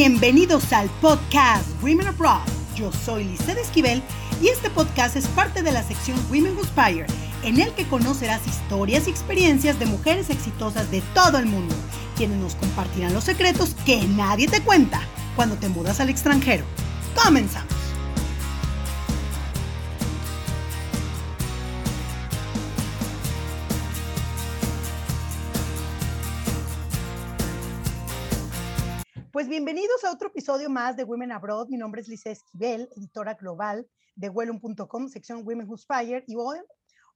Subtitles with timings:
[0.00, 2.46] Bienvenidos al podcast Women Abroad.
[2.76, 4.00] Yo soy Lizeth Esquivel
[4.40, 7.04] y este podcast es parte de la sección Women Who Inspire,
[7.42, 11.74] en el que conocerás historias y experiencias de mujeres exitosas de todo el mundo,
[12.16, 15.00] quienes nos compartirán los secretos que nadie te cuenta
[15.34, 16.64] cuando te mudas al extranjero.
[17.20, 17.77] Comenzamos.
[29.48, 31.68] Bienvenidos a otro episodio más de Women Abroad.
[31.68, 36.22] Mi nombre es Lisa Esquivel, editora global de Wellum.com, sección Women Who Inspire.
[36.26, 36.58] Y hoy,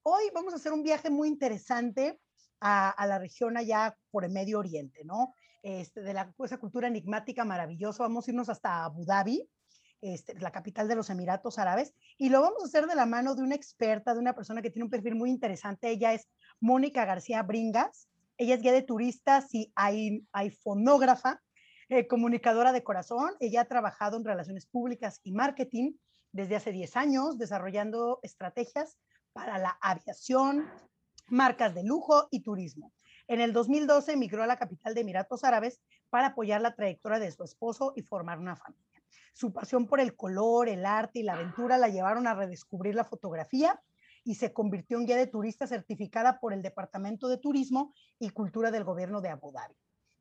[0.02, 2.18] hoy vamos a hacer un viaje muy interesante
[2.58, 5.34] a, la región allá por el Medio Oriente, ¿no?
[5.62, 8.04] Este, de la, esa cultura enigmática maravillosa.
[8.04, 9.46] Vamos a irnos hasta Abu Dhabi,
[10.00, 13.34] este, la capital de los Emiratos Árabes, y lo vamos a hacer de la mano
[13.34, 15.90] de una experta, de una persona que tiene un perfil muy interesante.
[15.90, 16.26] Ella es
[16.60, 18.08] Mónica García Bringas.
[18.38, 19.70] Ella es guía de turistas y
[20.62, 21.42] fonógrafa
[21.94, 23.34] eh, comunicadora de corazón.
[23.38, 25.92] Ella ha trabajado en relaciones públicas y marketing
[26.32, 28.96] desde hace 10 años, desarrollando estrategias
[29.34, 30.70] para la aviación,
[31.28, 32.94] marcas de lujo y turismo.
[33.28, 37.30] En el 2012 emigró a la capital de Emiratos Árabes para apoyar la trayectoria de
[37.30, 39.02] su esposo y formar una familia.
[39.34, 43.04] Su pasión por el color, el arte y la aventura la llevaron a redescubrir la
[43.04, 43.78] fotografía
[44.24, 48.70] y se convirtió en guía de turista certificada por el Departamento de Turismo y Cultura
[48.70, 49.74] del Gobierno de Abu Dhabi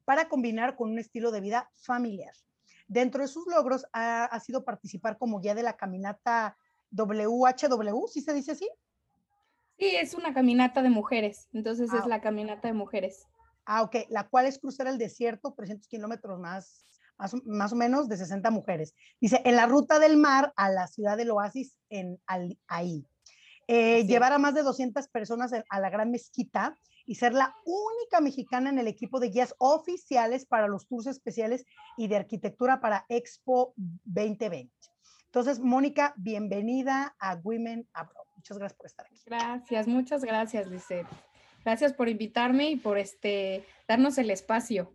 [0.06, 2.34] para combinar con un estilo de vida familiar.
[2.88, 6.58] Dentro de sus logros ha, sido participar como guía de la caminata
[6.92, 8.70] WHW, ¿sí se dice así?
[9.80, 13.28] Sí, es una caminata de mujeres, entonces es ah, la caminata de mujeres.
[13.66, 16.86] Ah, ok, la cual es cruzar el desierto, 300 kilómetros más,
[17.46, 18.94] más, o menos de 60 mujeres.
[19.20, 23.08] Dice, en la ruta del mar a la ciudad del oasis en Al Ain.
[23.68, 28.22] Eh, llevar a más de 200 personas a la gran mezquita y ser la única
[28.22, 31.66] mexicana en el equipo de guías oficiales para los tours especiales
[31.98, 34.72] y de arquitectura para Expo 2020.
[35.26, 38.26] Entonces, Mónica, bienvenida a Women Abroad.
[38.36, 39.22] Muchas gracias por estar aquí.
[39.26, 41.08] Gracias, muchas gracias, Lisette.
[41.64, 44.94] Gracias por invitarme y por este darnos el espacio.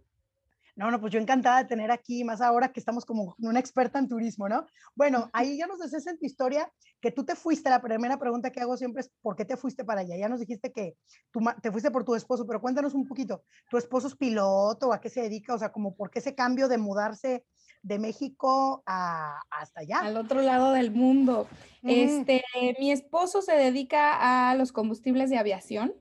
[0.76, 3.98] No, no, pues yo encantada de tener aquí, más ahora que estamos como una experta
[3.98, 4.66] en turismo, ¿no?
[4.94, 6.70] Bueno, ahí ya nos decías en tu historia
[7.00, 9.86] que tú te fuiste, la primera pregunta que hago siempre es, ¿por qué te fuiste
[9.86, 10.18] para allá?
[10.18, 10.94] Ya nos dijiste que
[11.30, 14.92] tú te fuiste por tu esposo, pero cuéntanos un poquito, ¿tu esposo es piloto?
[14.92, 15.54] ¿A qué se dedica?
[15.54, 17.46] O sea, como, ¿por qué ese cambio de mudarse
[17.82, 20.00] de México a, hasta allá?
[20.00, 21.48] Al otro lado del mundo.
[21.84, 22.44] Este,
[22.78, 25.94] mi esposo se dedica a los combustibles de aviación.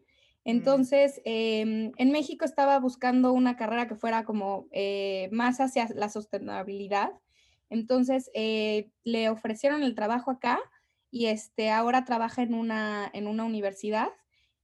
[0.46, 6.08] Entonces, em, en México estaba buscando una carrera que fuera como eh, más hacia la
[6.10, 7.12] sostenibilidad.
[7.70, 10.60] Entonces, eh, le ofrecieron el trabajo acá
[11.12, 14.10] y este, ahora trabaja en una, en una universidad.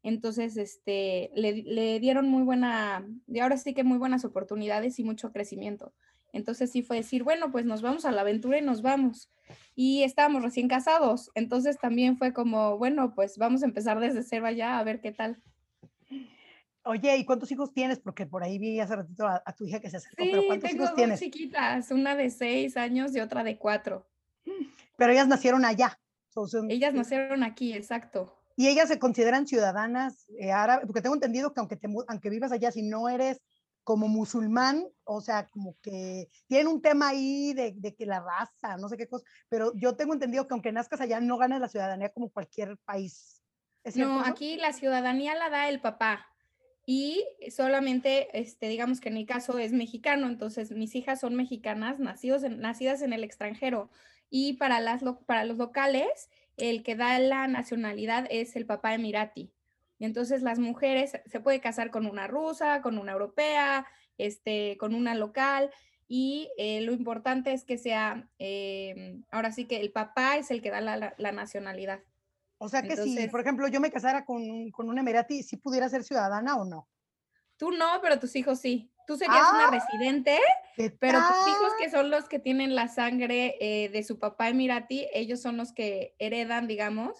[0.03, 5.03] Entonces, este, le, le dieron muy buena, y ahora sí que muy buenas oportunidades y
[5.03, 5.93] mucho crecimiento.
[6.33, 9.29] Entonces sí fue decir, bueno, pues nos vamos a la aventura y nos vamos.
[9.75, 11.29] Y estábamos recién casados.
[11.35, 15.11] Entonces también fue como, bueno, pues vamos a empezar desde cero allá a ver qué
[15.11, 15.41] tal.
[16.83, 17.99] Oye, ¿y cuántos hijos tienes?
[17.99, 20.69] Porque por ahí vi hace ratito a, tu hija que se acercó, sí, pero ¿cuántos
[20.69, 21.19] tengo hijos tienes?
[21.19, 24.07] chiquitas, una de seis años y otra de cuatro.
[24.97, 25.99] Pero ellas nacieron allá.
[26.69, 28.35] ellas nacieron aquí, exacto.
[28.55, 32.51] Y ellas se consideran ciudadanas eh, árabes, porque tengo entendido que aunque, te, aunque vivas
[32.51, 33.41] allá, si no eres
[33.83, 38.77] como musulmán, o sea, como que tienen un tema ahí de, de, que la raza,
[38.77, 41.67] no sé qué cosa, pero yo tengo entendido que aunque nazcas allá, no ganas la
[41.67, 43.41] ciudadanía como cualquier país.
[43.95, 46.30] no, aquí la ciudadanía la da el papá
[46.93, 51.99] y solamente, este, digamos que en mi caso es mexicano, entonces mis hijas son mexicanas,
[51.99, 53.89] nacidos nacidas en el extranjero.
[54.29, 59.53] Y para, las, para los locales, el que da la nacionalidad es el papá emirati.
[60.01, 63.87] Entonces las mujeres se puede casar con una rusa, con una europea,
[64.17, 65.71] este, con una local.
[66.09, 70.61] Y eh, lo importante es que sea, eh, ahora sí que el papá es el
[70.61, 72.01] que da la nacionalidad.
[72.63, 75.89] O sea que si, por ejemplo, yo me casara con, con un emirati, ¿sí pudiera
[75.89, 76.87] ser ciudadana o no?
[77.57, 78.93] Tú no, pero tus hijos sí.
[79.07, 79.71] Tú serías una ¡Ah!
[79.71, 80.37] residente,
[80.99, 85.07] pero tus hijos que son los que tienen la sangre eh, de su papá emirati,
[85.11, 87.17] ellos son los que heredan, digamos,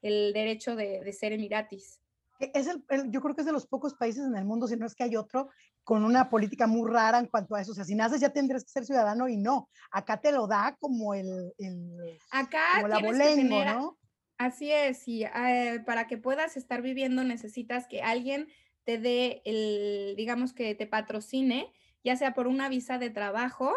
[0.00, 2.00] el derecho de, de ser emiratis.
[2.38, 4.76] E, es el, yo creo que es de los pocos países en el mundo, si
[4.76, 5.50] no es que hay otro,
[5.82, 7.72] con una política muy rara en cuanto a eso.
[7.72, 9.68] O sea, si naces ya tendrías que ser ciudadano y no.
[9.90, 13.98] Acá te lo da como el, el Acá como la bolengo, ¿no?
[14.44, 18.48] Así es, y eh, para que puedas estar viviendo necesitas que alguien
[18.84, 21.72] te dé el, digamos que te patrocine,
[22.04, 23.72] ya sea por una visa de trabajo,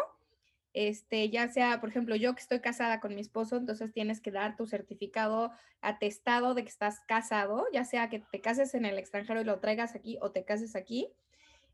[0.74, 4.30] este, ya sea, por ejemplo, yo que estoy casada con mi esposo, entonces tienes que
[4.30, 8.98] dar tu certificado atestado de que estás casado, ya sea que te cases en el
[8.98, 11.08] extranjero y lo traigas aquí o te cases aquí,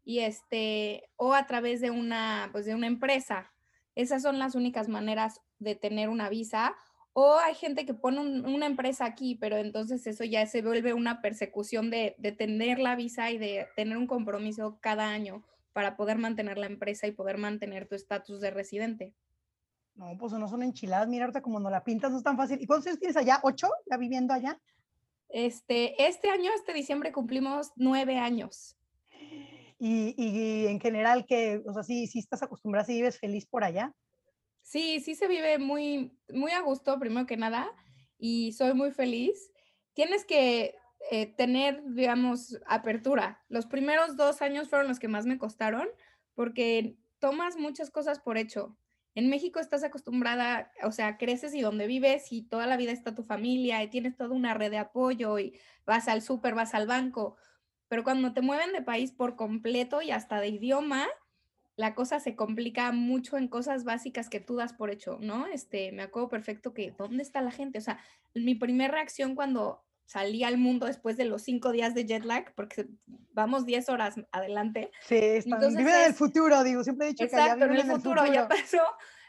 [0.05, 3.50] y este, o a través de una, pues de una empresa,
[3.96, 6.76] Esas son las únicas maneras de tener una visa.
[7.16, 11.22] O hay gente que pone una empresa aquí, pero entonces eso ya se vuelve una
[11.22, 16.19] persecución de, de tener la visa y de tener un compromiso cada año para poder
[16.19, 19.14] mantener la empresa y poder mantener tu estatus de residente.
[19.94, 21.06] No, pues no son enchiladas.
[21.06, 22.61] Mira, ahorita como no la pintas, no es tan fácil.
[22.61, 23.38] ¿Y cuántos años tienes allá?
[23.44, 23.69] ¿Ocho?
[23.88, 24.60] ¿Ya viviendo allá?
[25.28, 28.76] Este, este año, este diciembre, cumplimos nueve años.
[29.78, 33.62] Y, y en general, que, o sea, sí, sí estás acostumbrada, sí vives feliz por
[33.62, 33.93] allá.
[34.64, 37.70] Sí, sí se vive muy, muy a gusto, primero que nada,
[38.16, 39.52] y soy muy feliz.
[39.93, 40.75] Tienes que
[41.11, 43.44] eh, tener, digamos, apertura.
[43.49, 45.87] Los primeros dos años fueron los que más me costaron
[46.32, 48.78] porque tomas muchas cosas por hecho.
[49.14, 53.14] En México estás acostumbrada, o sea, creces y donde vives y toda la vida está
[53.14, 56.87] tu familia y tienes toda una red de apoyo y vas al súper, vas al
[56.87, 57.37] banco.
[57.88, 61.06] Pero cuando te mueven de país por completo y hasta de idioma,
[61.76, 65.46] la cosa se complica mucho en cosas básicas que tú das por hecho, ¿no?
[65.46, 67.78] Este, me acuerdo perfecto que, ¿dónde está la gente?
[67.78, 67.98] O sea,
[68.34, 72.54] mi primera reacción cuando salí al mundo después de los cinco días de jet lag,
[72.54, 72.86] porque
[73.32, 74.90] vamos 10 horas adelante.
[75.00, 77.96] Sí, están, viven en el futuro, digo, siempre he dicho que ya viven en el,
[77.96, 78.82] futuro, en el futuro, ya pasó.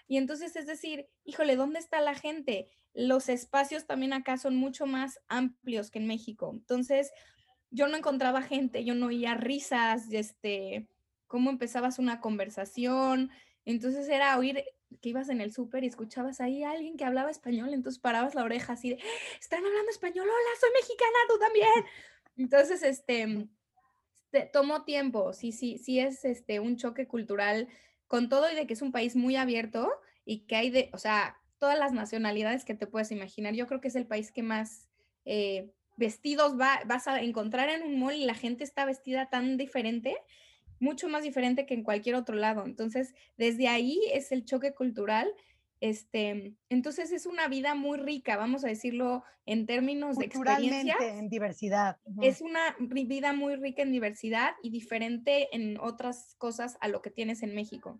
[0.07, 2.69] Y entonces es decir, híjole, ¿dónde está la gente?
[2.93, 6.51] Los espacios también acá son mucho más amplios que en México.
[6.53, 7.11] Entonces,
[7.71, 10.87] yo no encontraba gente, yo no oía risas, este,
[11.27, 13.31] cómo empezabas una conversación.
[13.65, 14.63] Entonces era oír
[15.01, 18.35] que ibas en el súper y escuchabas ahí a alguien que hablaba español, entonces parabas
[18.35, 18.99] la oreja así de,
[19.39, 21.85] están hablando español, hola, soy mexicana, tú también.
[22.37, 23.47] Entonces, este,
[24.51, 27.67] tomó tiempo, sí, sí, sí es este, un choque cultural
[28.07, 29.91] con todo y de que es un país muy abierto
[30.25, 33.53] y que hay de, o sea, todas las nacionalidades que te puedes imaginar.
[33.53, 34.89] Yo creo que es el país que más
[35.23, 39.57] eh, vestidos va, vas a encontrar en un mall y la gente está vestida tan
[39.57, 40.17] diferente
[40.79, 42.65] mucho más diferente que en cualquier otro lado.
[42.65, 45.31] Entonces, desde ahí es el choque cultural.
[45.81, 50.95] Este, entonces es una vida muy rica, vamos a decirlo en términos de experiencia.
[51.01, 51.97] en diversidad.
[52.21, 57.11] Es una vida muy rica en diversidad y diferente en otras cosas a lo que
[57.11, 57.99] tienes en México.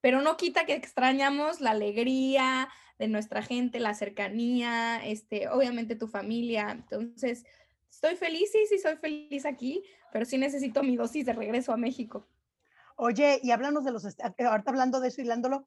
[0.00, 6.08] Pero no quita que extrañamos la alegría de nuestra gente, la cercanía, este, obviamente tu
[6.08, 6.70] familia.
[6.70, 7.44] Entonces,
[7.90, 9.82] estoy feliz, sí, sí, soy feliz aquí,
[10.12, 12.26] pero sí necesito mi dosis de regreso a México.
[12.96, 14.14] Oye, y hablamos de los, eh,
[14.44, 15.66] ahorita hablando de eso, hilándolo,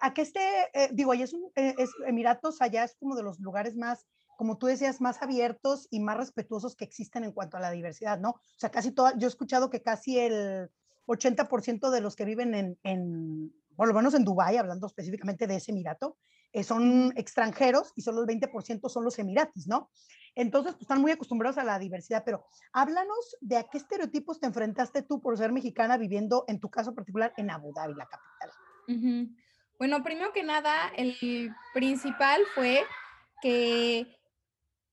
[0.00, 0.40] ¿a qué esté,
[0.72, 4.06] eh, digo, allá es, un, eh, es, Emiratos, allá es como de los lugares más,
[4.36, 8.18] como tú decías, más abiertos y más respetuosos que existen en cuanto a la diversidad,
[8.18, 8.30] ¿no?
[8.30, 10.70] O sea, casi todo, yo he escuchado que casi el
[11.06, 15.56] 80% de los que viven en, en, por lo menos en Dubái, hablando específicamente de
[15.56, 16.16] ese Emirato,
[16.62, 19.90] son extranjeros y solo el 20% son los emiratis, ¿no?
[20.36, 24.46] Entonces, pues, están muy acostumbrados a la diversidad, pero háblanos de a qué estereotipos te
[24.46, 29.36] enfrentaste tú por ser mexicana viviendo, en tu caso particular, en Abu Dhabi, la capital.
[29.78, 31.16] Bueno, primero que nada, el
[31.72, 32.84] principal fue
[33.42, 34.16] que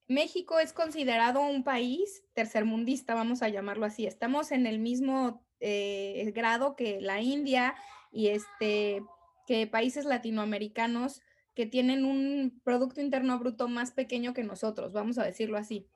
[0.07, 4.06] México es considerado un país tercermundista, vamos a llamarlo así.
[4.06, 7.75] Estamos en el mismo eh, grado que la India
[8.12, 9.04] y este,
[9.48, 11.22] que países latinoamericanos
[11.56, 15.88] que tienen un Producto Interno Bruto más pequeño que nosotros, vamos a decirlo así,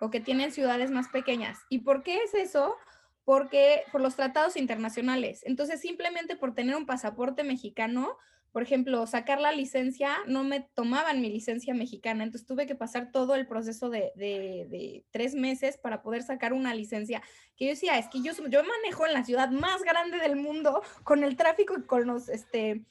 [0.00, 1.58] o que tienen ciudades más pequeñas.
[1.68, 2.76] ¿Y por qué es eso?
[3.24, 5.42] Porque por los tratados internacionales.
[5.44, 8.16] Entonces, simplemente por tener un pasaporte mexicano,
[8.52, 13.12] por ejemplo, sacar la licencia, no me tomaban mi licencia mexicana, entonces tuve que pasar
[13.12, 17.22] todo el proceso de, de, tres meses para poder sacar una licencia.
[17.56, 20.82] Que yo decía, es que yo, yo manejo en la ciudad más grande del mundo
[21.04, 22.84] con el tráfico y con los, este,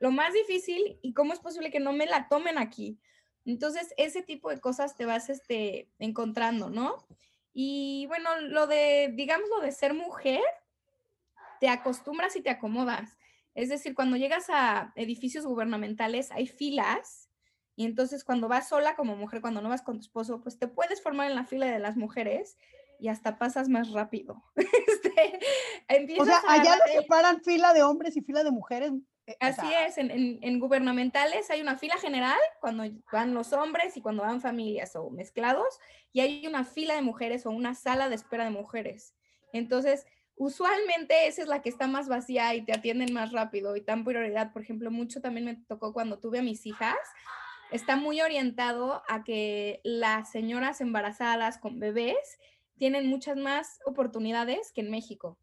[0.00, 2.98] lo más difícil y cómo es posible que no me la tomen aquí.
[3.44, 7.06] Entonces, ese tipo de cosas te vas este, encontrando, ¿no?
[7.52, 10.42] Y bueno, lo de, digamos, lo de ser mujer,
[11.60, 13.16] te acostumbras y te acomodas.
[13.54, 17.30] Es decir, cuando llegas a edificios gubernamentales hay filas
[17.76, 20.68] y entonces cuando vas sola como mujer, cuando no vas con tu esposo, pues te
[20.68, 22.56] puedes formar en la fila de las mujeres
[22.98, 24.42] y hasta pasas más rápido.
[25.86, 28.90] Este, o sea, allá se separan fila de hombres y fila de mujeres
[29.26, 34.22] eh, Así es, en, gubernamentales hay una fila general cuando van los hombres y cuando
[34.22, 35.78] van familias o mezclados,
[36.12, 39.14] y hay una fila de mujeres o una sala de espera de mujeres.
[39.52, 43.80] Entonces, usualmente esa es la que está más vacía y te atienden más rápido y
[43.80, 44.52] dan prioridad.
[44.52, 46.96] Por ejemplo, mucho también me tocó cuando tuve a mis hijas,
[47.70, 52.38] está muy orientado a que las señoras embarazadas con bebés
[52.76, 55.38] tienen muchas más oportunidades que en México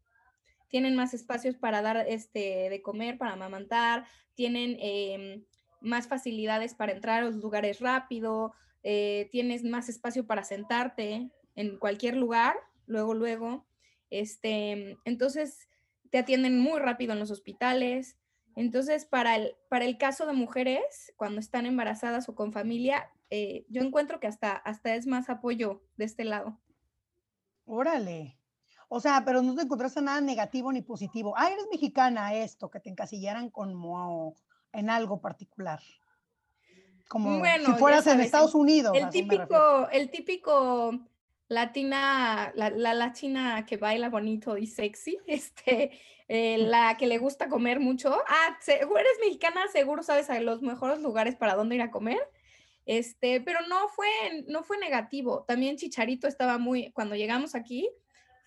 [0.72, 5.44] tienen más espacios para dar este, de comer, para amamantar, tienen em,
[5.82, 11.76] más facilidades para entrar a los lugares rápido, eh, tienes más espacio para sentarte en
[11.76, 12.56] cualquier lugar,
[12.86, 13.66] luego, luego.
[14.12, 15.70] Este, entonces,
[16.10, 18.18] te atienden muy rápido en los hospitales.
[18.54, 23.64] Entonces, para el, para el caso de mujeres, cuando están embarazadas o con familia, eh,
[23.70, 26.60] yo encuentro que hasta, hasta es más apoyo de este lado.
[27.64, 28.38] Órale.
[28.90, 31.32] O sea, pero no te encontraste nada negativo ni positivo.
[31.34, 34.36] Ah, eres mexicana, esto, que te encasillaran como
[34.72, 35.80] en algo particular.
[37.08, 38.94] Como bueno, si fueras en Estados Unidos.
[38.94, 41.00] El típico, el típico
[41.52, 45.92] latina, la, la, latina que baila bonito y sexy, este,
[46.28, 48.16] eh, la que le gusta comer mucho.
[48.26, 52.20] Ah, eres mexicana, seguro sabes a los mejores lugares para dónde ir a comer.
[52.84, 54.08] Este, pero no fue,
[54.48, 55.44] no fue negativo.
[55.46, 57.88] También Chicharito estaba muy, cuando llegamos aquí,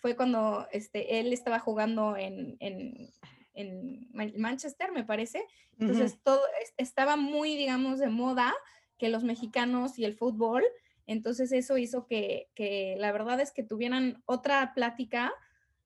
[0.02, 3.10] fue cuando este, él estaba jugando en, en,
[3.54, 5.46] en Manchester, me parece.
[5.78, 6.40] Entonces, todo
[6.76, 8.54] estaba muy, digamos, de moda
[8.98, 10.64] que los mexicanos y el fútbol.
[11.06, 15.32] Entonces, eso hizo que, que la verdad es que tuvieran otra plática.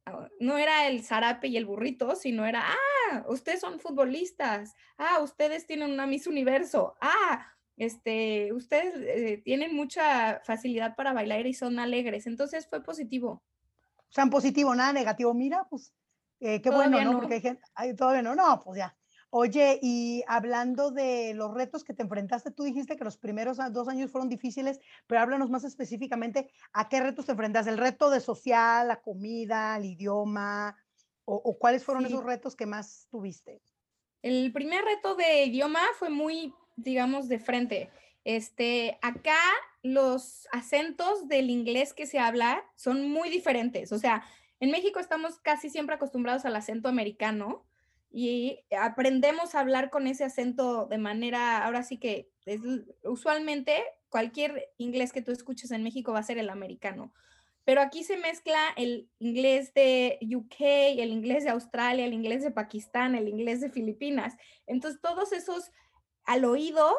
[0.07, 5.21] Ah, no era el zarape y el burrito, sino era, ah, ustedes son futbolistas, ah,
[5.23, 7.47] ustedes tienen una Miss Universo, ah,
[7.77, 12.27] este, ustedes eh, tienen mucha facilidad para bailar y son alegres.
[12.27, 13.43] Entonces fue positivo.
[13.97, 15.33] O sea, positivo, nada negativo.
[15.33, 15.95] Mira, pues
[16.41, 17.19] eh, qué bueno, ¿no?
[17.19, 17.63] Porque hay gente,
[17.97, 18.97] todavía no, no, pues ya.
[19.31, 23.89] Oye, y hablando de los retos que te enfrentaste, tú dijiste que los primeros dos
[23.89, 27.71] años fueron difíciles, pero háblanos más específicamente a qué retos te enfrentaste.
[27.71, 30.77] ¿El reto de social, la comida, el idioma?
[31.25, 33.63] ¿O, cuáles fueron esos retos que más tuviste?
[34.21, 37.91] El primer reto de idioma fue muy digamos, de frente.
[38.25, 39.39] Este, acá
[39.83, 43.93] los acentos del inglés que se habla son muy diferentes.
[43.93, 44.25] O sea,
[44.61, 47.65] en México estamos casi siempre acostumbrados al acento americano
[48.11, 52.61] y aprendemos a hablar con ese acento de manera, ahora sí que es,
[53.05, 57.13] usualmente cualquier inglés que tú escuches en México va a ser el americano.
[57.65, 60.61] Pero aquí se mezcla el inglés de UK,
[60.99, 64.37] el inglés de Australia, el inglés de Pakistán, el inglés de Filipinas.
[64.67, 65.71] Entonces, todos esos
[66.25, 66.97] al oído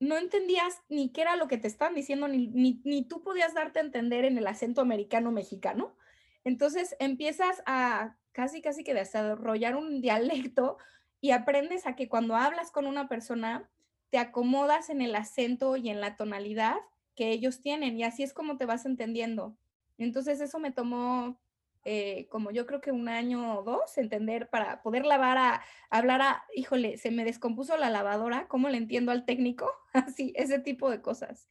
[0.00, 3.78] no entendías ni qué era lo que te estaban diciendo, ni, ni, tú podías darte
[3.78, 5.96] a entender en el acento americano-mexicano.
[6.44, 10.76] Entonces empiezas a casi, casi que desarrollar un dialecto
[11.22, 13.70] y aprendes a que cuando hablas con una persona,
[14.10, 16.76] te acomodas en el acento y en la tonalidad
[17.16, 19.56] que ellos tienen y así es como te vas entendiendo.
[19.96, 21.40] Entonces eso me tomó
[21.86, 26.22] eh, como yo creo que un año o dos, entender para poder lavar a, hablar
[26.22, 29.70] a, híjole, se me descompuso la lavadora, ¿cómo le entiendo al técnico?
[29.92, 31.46] Así, ese tipo de cosas.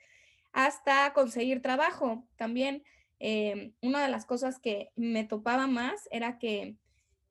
[0.51, 2.83] Hasta conseguir trabajo también.
[3.25, 6.75] Eh, una de las cosas que me topaba más era que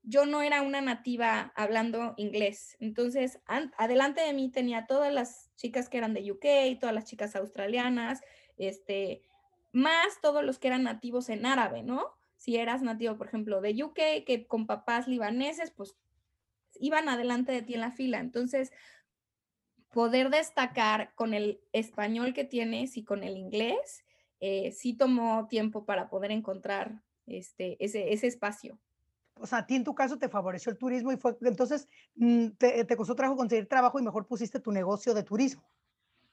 [0.03, 2.77] yo no era una nativa hablando inglés.
[2.81, 3.41] Entonces,
[3.77, 8.23] adelante de mí tenía todas las chicas que eran de UK, todas las chicas australianas,
[8.57, 9.23] este,
[9.71, 12.17] más todos los que eran nativos en árabe, ¿no?
[12.43, 15.95] si eras nativo, por ejemplo, de UK, que con papás libaneses, pues
[16.81, 18.19] iban adelante de ti en la fila.
[18.19, 18.73] Entonces,
[19.93, 24.05] poder destacar con el español que tienes y con el inglés,
[24.45, 28.77] eh, sí tomó tiempo para poder encontrar este, ese, ese espacio.
[29.35, 32.49] O sea, a ti en tu caso te favoreció el turismo y fue, entonces mm,
[32.59, 35.63] te, te costó trabajo conseguir trabajo y mejor pusiste tu negocio de turismo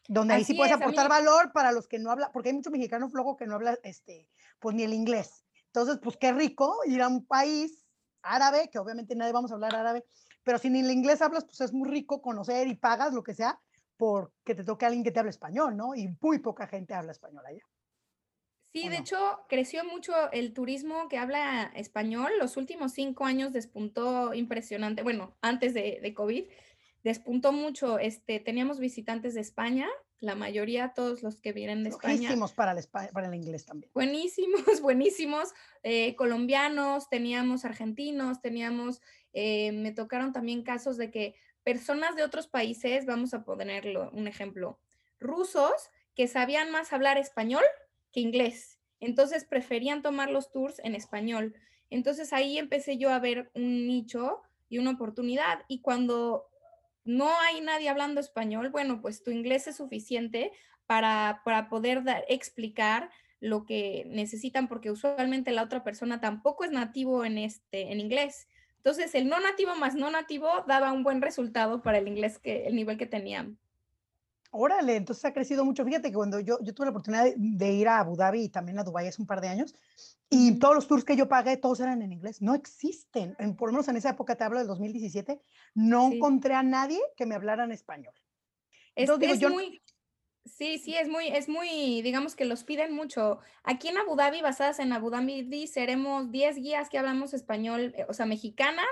[0.08, 3.12] donde ahí sí puedes aportar valor para los que no hablan, porque hay muchos mexicanos
[3.12, 5.46] flojo que no hablan, este, pues ni el inglés.
[5.68, 7.86] Entonces, pues qué rico ir a un país
[8.24, 10.04] árabe, que obviamente nadie vamos a hablar árabe,
[10.44, 13.36] pero si ni el inglés hablas, pues es muy rico conocer y pagas lo que
[13.36, 13.60] sea
[13.98, 15.94] porque te toque alguien que te hable español, ¿no?
[15.94, 17.62] Y muy poca gente habla español allá.
[18.72, 22.32] Sí, de hecho, creció mucho el turismo que habla español.
[22.40, 25.02] Los últimos cinco años despuntó impresionante.
[25.02, 26.46] Bueno, antes de, de COVID,
[27.04, 28.00] despuntó mucho.
[28.00, 29.88] Este, teníamos visitantes de España,
[30.20, 32.16] la mayoría, todos los que vienen de España.
[32.16, 33.92] Buenísimos para el, para el inglés también.
[33.94, 35.50] Buenísimos, buenísimos.
[35.84, 39.02] Eh, colombianos, teníamos argentinos, teníamos,
[39.34, 44.28] eh, me tocaron también casos de que personas de otros países, vamos a ponerlo un
[44.28, 44.80] ejemplo,
[45.20, 47.64] rusos que sabían más hablar español
[48.12, 48.80] que inglés.
[49.00, 51.56] Entonces preferían tomar los tours en español.
[51.90, 55.64] Entonces ahí empecé yo a ver un nicho y una oportunidad.
[55.68, 56.50] Y cuando
[57.04, 60.52] no hay nadie hablando español, bueno, pues tu inglés es suficiente
[60.86, 67.38] para, poder explicar lo que necesitan, porque usualmente la otra persona tampoco es nativo en,
[67.38, 68.48] este, en inglés.
[68.78, 72.66] Entonces, el no nativo más no nativo daba un buen resultado para el inglés, que,
[72.66, 73.58] el nivel que tenían.
[74.52, 75.86] Órale, entonces ha crecido mucho.
[75.86, 78.80] Fíjate que cuando yo, yo tuve la oportunidad de, ir a Abu Dhabi y también
[78.80, 79.76] a Dubái hace un par de años,
[80.28, 82.42] y todos los tours que yo pagué, todos eran en inglés.
[82.42, 83.36] No existen.
[83.38, 85.40] En, por lo menos en esa época, te hablo del 2017,
[85.76, 88.14] no encontré a nadie que me hablara en español.
[88.96, 89.10] Es,
[89.50, 89.82] muy,
[90.46, 93.40] sí, sí, es muy, es muy, digamos que los piden mucho.
[93.64, 98.06] Aquí en Abu Dhabi, basadas en Abu Dhabi, seremos 10 guías que hablamos español, eh,
[98.10, 98.88] o sea, mexicanas,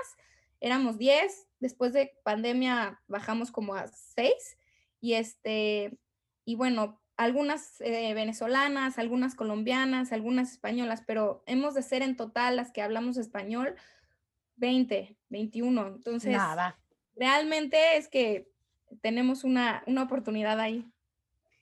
[0.60, 4.57] éramos 10, después de pandemia bajamos como a 6
[5.00, 5.98] y este,
[6.44, 12.56] y bueno, algunas eh, venezolanas, algunas colombianas, algunas españolas, pero hemos de ser en total
[12.56, 13.74] las que hablamos español
[14.56, 15.86] 20, 21.
[15.88, 16.78] Entonces, Nada.
[17.16, 18.50] realmente es que
[19.00, 20.88] tenemos una, una oportunidad ahí.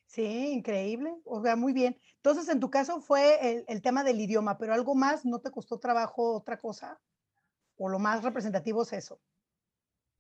[0.07, 1.15] Sí, increíble.
[1.25, 1.99] O sea, muy bien.
[2.17, 5.79] Entonces, en tu caso fue el, tema del idioma, pero algo más, ¿no te costó
[5.79, 7.01] trabajo otra cosa?
[7.77, 9.21] ¿O lo más representativo es eso?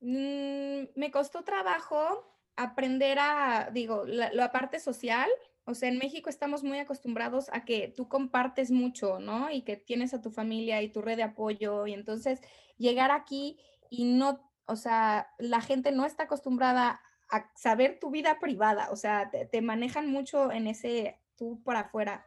[0.01, 5.29] Mm, me costó trabajo aprender a, digo, la, parte social.
[5.65, 9.51] O sea, en México estamos muy acostumbrados a que tú compartes mucho, ¿no?
[9.51, 11.87] Y que tienes a tu familia y tu red de apoyo.
[11.87, 12.41] Y entonces
[12.79, 13.59] llegar aquí
[13.91, 18.97] y no, o sea, la gente no está acostumbrada a saber tu vida privada, o
[18.97, 22.25] sea, te, manejan mucho en ese tú por afuera.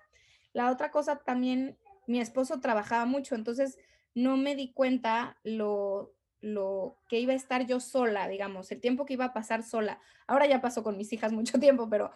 [0.54, 3.78] La otra cosa también, mi esposo trabajaba mucho, entonces
[4.14, 9.06] no me di cuenta lo, lo que iba a estar yo sola, digamos, el tiempo
[9.06, 10.00] que iba a pasar sola.
[10.28, 12.12] Ahora ya pasó con mis hijas mucho tiempo, pero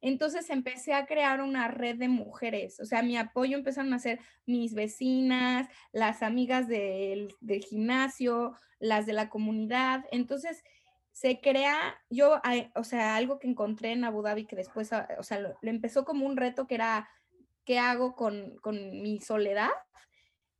[0.00, 4.18] entonces empecé a crear una red de mujeres, o sea, mi apoyo empezaron a ser
[4.46, 7.36] mis vecinas, las amigas del,
[7.68, 10.06] gimnasio, las de la comunidad.
[10.10, 10.64] Entonces,
[11.12, 12.40] se crea, yo,
[12.74, 16.04] o sea, algo que encontré en Abu Dhabi que después, ah, o sea, lo, empezó
[16.06, 17.08] como un reto que era,
[17.66, 18.58] ¿qué hago con,
[19.02, 19.70] mi soledad?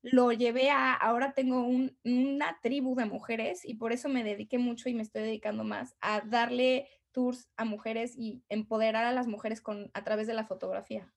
[0.03, 1.67] Lo llevé a, ahora tengo
[2.05, 5.95] una tribu de mujeres y por eso me dediqué mucho y me estoy dedicando más
[6.01, 10.47] a darle tours a mujeres y empoderar a las mujeres con, a través de la
[10.47, 11.13] fotografía.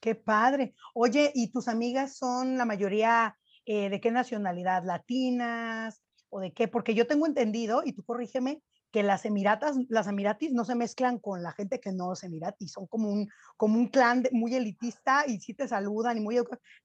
[0.00, 0.74] Qué padre.
[0.94, 4.84] Oye, ¿y tus amigas son la mayoría eh, de qué nacionalidad?
[4.84, 6.68] ¿Latinas, o de qué?
[6.68, 11.18] Porque yo tengo entendido, y tú corrígeme, que las emiratas, las emiratis no se mezclan
[11.18, 15.24] con la gente que no es emiratis, son como un, como un clan muy elitista
[15.26, 16.38] y sí te saludan y muy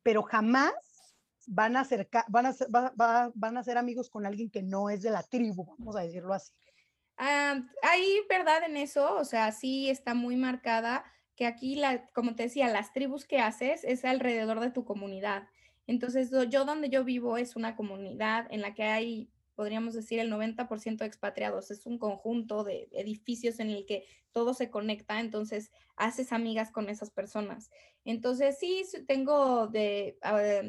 [0.04, 0.74] pero jamás
[1.48, 5.12] van a ser, van a van a ser amigos con alguien que no es de
[5.12, 6.52] la tribu, vamos a decirlo así.
[7.18, 11.06] Ah, hay verdad en eso, o sea, sí está muy marcada
[11.36, 15.48] que aquí, la, como te decía, las tribus que haces es alrededor de tu comunidad.
[15.88, 20.32] Entonces, yo donde yo vivo es una comunidad en la que hay podríamos decir, el
[20.32, 21.72] 90% expatriados.
[21.72, 26.90] Es un conjunto de edificios en el que todo se conecta, entonces haces amigas con
[26.90, 27.72] esas personas.
[28.04, 30.18] Entonces, sí, tengo de,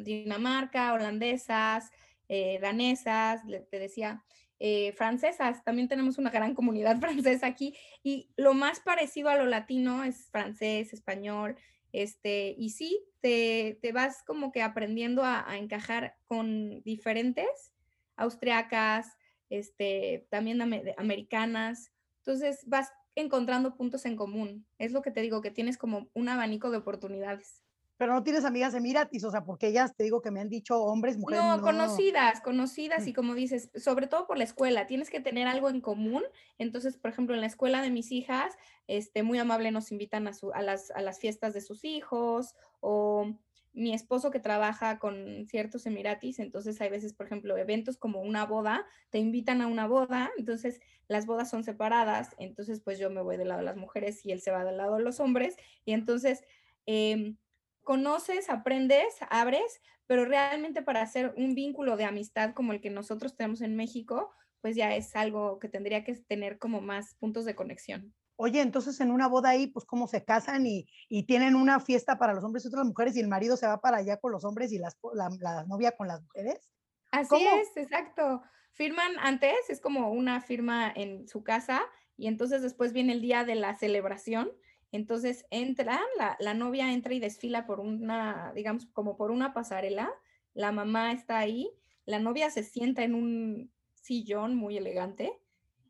[0.03, 1.91] Dinamarca, holandesas,
[2.29, 4.23] eh, danesas, te decía,
[4.59, 5.63] eh, francesas.
[5.63, 10.29] También tenemos una gran comunidad francesa aquí y lo más parecido a lo latino es
[10.31, 11.55] francés, español.
[11.91, 17.73] Este, y sí, te, vas como que aprendiendo a encajar con diferentes
[18.17, 19.15] austriacas,
[19.49, 20.61] este, también
[20.97, 21.91] americanas.
[22.19, 24.65] Entonces vas encontrando puntos en común.
[24.77, 27.63] Es lo que te digo, que tienes como un abanico de oportunidades.
[27.97, 30.79] Pero no tienes amigas emiratis, o sea, porque ellas te digo que me han dicho
[30.79, 31.43] hombres, mujeres.
[31.43, 35.67] No, conocidas, conocidas y como dices, sobre todo por la escuela, tienes que tener algo
[35.69, 36.23] en común.
[36.59, 38.53] Entonces, por ejemplo, en la escuela de mis hijas,
[38.85, 43.33] este, muy amable nos invitan a, a, las, a las fiestas de sus hijos o
[43.77, 48.45] mi esposo que trabaja con ciertos emiratis, entonces hay veces, por ejemplo, eventos como una
[48.45, 53.21] boda, te invitan a una boda, entonces las bodas son separadas, entonces pues yo me
[53.21, 55.55] voy del lado de las mujeres y él se va del lado de los hombres,
[55.85, 56.43] y entonces
[56.87, 57.37] em,
[57.83, 63.35] conoces, aprendes, abres, pero realmente para hacer un vínculo de amistad como el que nosotros
[63.35, 67.55] tenemos en México, pues ya es algo que tendría que tener como más puntos de
[67.55, 68.13] conexión.
[68.39, 70.87] Oye, entonces en una boda ahí, pues cómo se casan y,
[71.25, 73.97] tienen una fiesta para los hombres y otras mujeres y el marido se va para
[73.97, 76.69] allá con los hombres y las, la, novia con las mujeres.
[77.11, 78.43] Así es, exacto.
[78.73, 81.81] Firman antes, es como una firma en su casa
[82.15, 84.51] y entonces después viene el día de la celebración.
[84.91, 90.13] Entonces entra, la, la novia entra y desfila por una, digamos, como por una pasarela.
[90.53, 91.71] La mamá está ahí,
[92.05, 95.33] la novia se sienta en un sillón muy elegante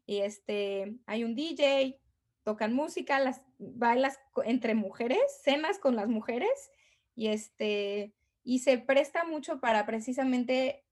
[0.07, 1.99] y este, hay un DJ,
[2.47, 6.71] tocan música, las bailas entre mujeres, cenas con las mujeres
[7.13, 10.85] y este y se presta mucho para precisamente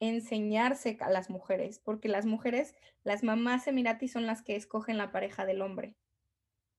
[0.00, 5.12] enseñarse a las mujeres, porque las mujeres, las mamás emiratis son las que escogen la
[5.12, 5.94] pareja del hombre.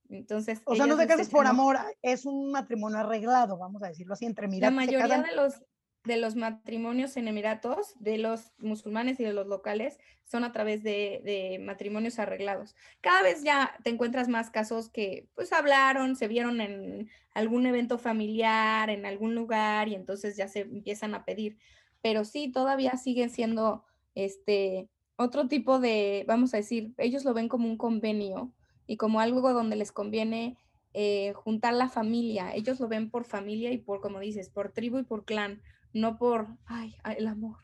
[0.09, 4.15] Entonces, o sea, no te casas por amor, es un matrimonio arreglado, vamos a decirlo
[4.15, 4.75] así, entre miratis.
[4.75, 5.61] La mayoría de los
[6.05, 10.83] de los matrimonios en Emiratos, de los musulmanes y de los locales, son a través
[10.83, 12.75] de, matrimonios arreglados.
[13.01, 17.97] Cada vez ya te encuentras más casos que pues hablaron, se vieron en algún evento
[17.97, 21.57] familiar, en algún lugar y entonces ya se empiezan a pedir.
[22.01, 27.47] Pero sí, todavía siguen siendo este otro tipo de, vamos a decir, ellos lo ven
[27.47, 28.51] como un convenio
[28.85, 30.57] y como algo donde les conviene
[30.93, 32.53] eh, juntar la familia.
[32.53, 35.61] Ellos lo ven por familia y por, como dices, por tribu y por clan
[35.95, 37.57] no por, ay, el amor.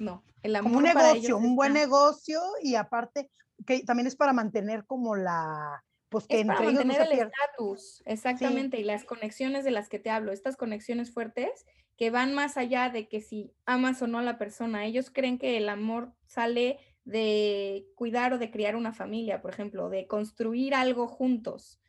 [0.00, 0.24] no.
[0.42, 3.30] El amor como un negocio, un buen negocio y aparte
[3.64, 8.78] que también es para mantener como la, pues que es para mantener el estatus, exactamente,
[8.78, 11.64] y las conexiones de las que te hablo, estas conexiones fuertes
[11.96, 15.38] que van más allá de que si amas o no a la persona, ellos creen
[15.38, 20.74] que el amor sale de cuidar o de criar una familia, por ejemplo, de construir
[20.74, 21.80] algo juntos.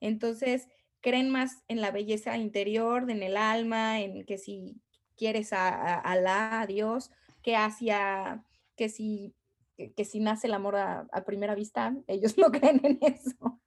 [0.00, 0.68] Entonces,
[1.00, 4.76] creen más en la belleza interior, en el alma, en que si
[5.16, 7.10] quieres a, a Alá, a Dios,
[7.42, 8.44] que hacia,
[8.76, 9.34] que si,
[9.76, 13.60] que, si nace el amor a, primera vista, ellos no creen en eso.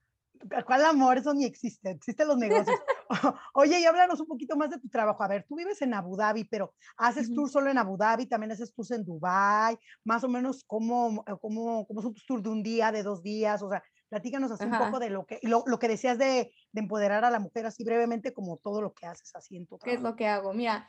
[0.65, 1.17] ¿Cuál amor?
[1.17, 2.79] Eso ni existe, existen los negocios.
[3.53, 5.23] Oye, y háblanos un poquito más de tu trabajo.
[5.23, 8.25] A ver, tú vives en Abu Dhabi, pero ¿haces tours solo en Abu Dhabi?
[8.27, 9.77] ¿También haces tours en Dubai?
[10.03, 13.61] Más o menos, ¿cómo, cómo, cómo son tus tours de un día, de dos días?
[13.61, 16.81] O sea, platícanos así un poco de lo que, lo, lo que decías de, de,
[16.81, 19.85] empoderar a la mujer, así brevemente, como todo lo que haces así en tu trabajo.
[19.85, 20.53] ¿Qué es lo que hago?
[20.53, 20.87] Mira,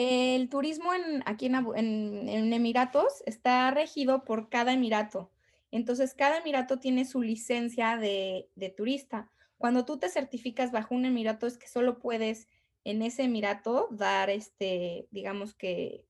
[0.00, 5.32] el turismo en, aquí en, Emiratos está regido por cada emirato.
[5.72, 9.28] Entonces, cada emirato tiene su licencia de, de, turista.
[9.56, 12.46] Cuando tú te certificas bajo un emirato es que solo puedes
[12.84, 16.04] en ese emirato dar, este, digamos que,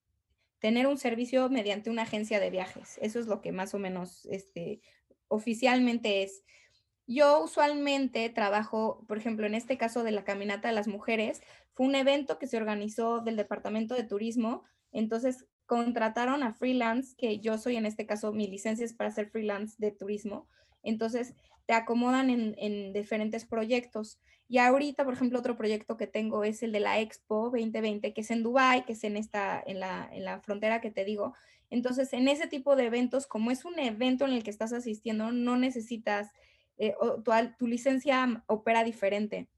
[0.59, 2.99] tener un servicio mediante una agencia de viajes.
[3.01, 4.83] Eso es lo que más o menos este,
[5.29, 6.45] oficialmente es.
[7.11, 11.41] Yo usualmente trabajo, por ejemplo, en este caso de la caminata de las mujeres,
[11.73, 17.41] fue un evento que se organizó del Departamento de Turismo, entonces contrataron a freelance, que
[17.41, 20.49] yo soy en este caso, mi licencia es para ser freelance de turismo,
[20.83, 24.19] entonces te acomodan en, diferentes proyectos.
[24.47, 28.21] Y ahorita, por ejemplo, otro proyecto que tengo es el de la Expo 2020, que
[28.21, 31.35] es en Dubai, que es en esta, en la, en la frontera que te digo.
[31.71, 35.33] Entonces, en ese tipo de eventos, como es un evento en el que estás asistiendo,
[35.33, 36.31] no necesitas
[36.79, 36.95] eh,
[37.59, 39.49] tu, licencia opera diferente.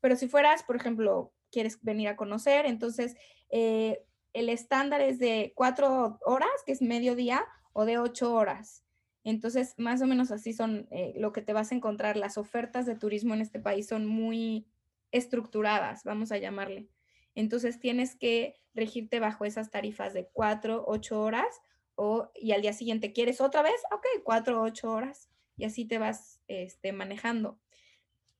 [0.00, 3.16] Pero si fueras, por ejemplo, quieres venir a conocer, entonces
[3.50, 8.84] eh, el estándar es de cuatro horas, que es mediodía, o de ocho horas.
[9.24, 12.16] Entonces, más o menos así son eh, lo que te vas a encontrar.
[12.16, 14.66] Las ofertas de turismo en este país son muy
[15.10, 16.88] estructuradas, vamos a llamarle.
[17.34, 21.60] Entonces, tienes que regirte bajo esas tarifas de cuatro, ocho horas,
[21.96, 25.98] o, y al día siguiente quieres otra vez, ok, cuatro, ocho horas y así te
[25.98, 27.60] vas este, manejando.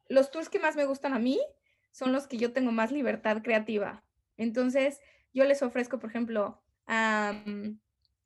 [0.08, 1.38] Los tours que más me gustan a mí
[1.90, 4.04] son los que yo tengo más libertad creativa.
[4.36, 5.00] Entonces,
[5.34, 6.62] yo les ofrezco, por ejemplo,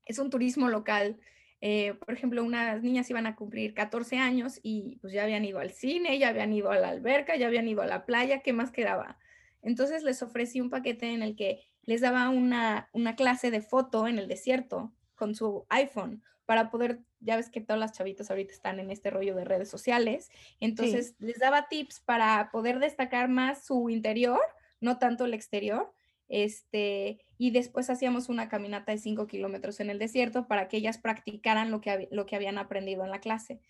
[0.05, 1.19] es un turismo local.
[1.61, 5.59] Eh, por ejemplo, unas niñas iban a cumplir 14 años y pues ya habían ido
[5.59, 8.53] al cine, ya habían ido a la alberca, ya habían ido a la playa, ¿qué
[8.53, 9.19] más quedaba?
[9.63, 14.09] Entonces les ofrecí un paquete en el que les daba una, una clase de foto
[14.09, 18.53] en el desierto con su iPhone para poder, ya ves que todas las chavitas ahorita
[18.53, 23.65] están en este rollo de redes sociales, entonces les daba tips para poder destacar más
[23.65, 24.41] su interior,
[24.81, 25.93] no tanto el exterior,
[26.29, 30.99] este, y después hacíamos una caminata de 5 kilómetros en el desierto para que ellas
[30.99, 33.61] practicaran lo que, lo que habían aprendido en la clase.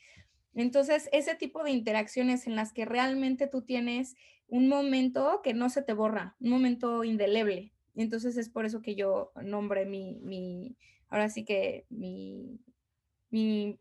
[0.54, 4.14] Entonces, ese tipo de interacciones en las que realmente tú tienes
[4.46, 7.72] un momento que no se te borra, un momento indeleble.
[7.94, 10.76] Entonces, es por eso que yo nombré mi, mi
[11.12, 12.58] ahora sí que mi,
[13.30, 13.78] mi,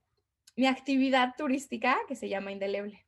[0.67, 3.04] actividad turística que se llama Indeleble.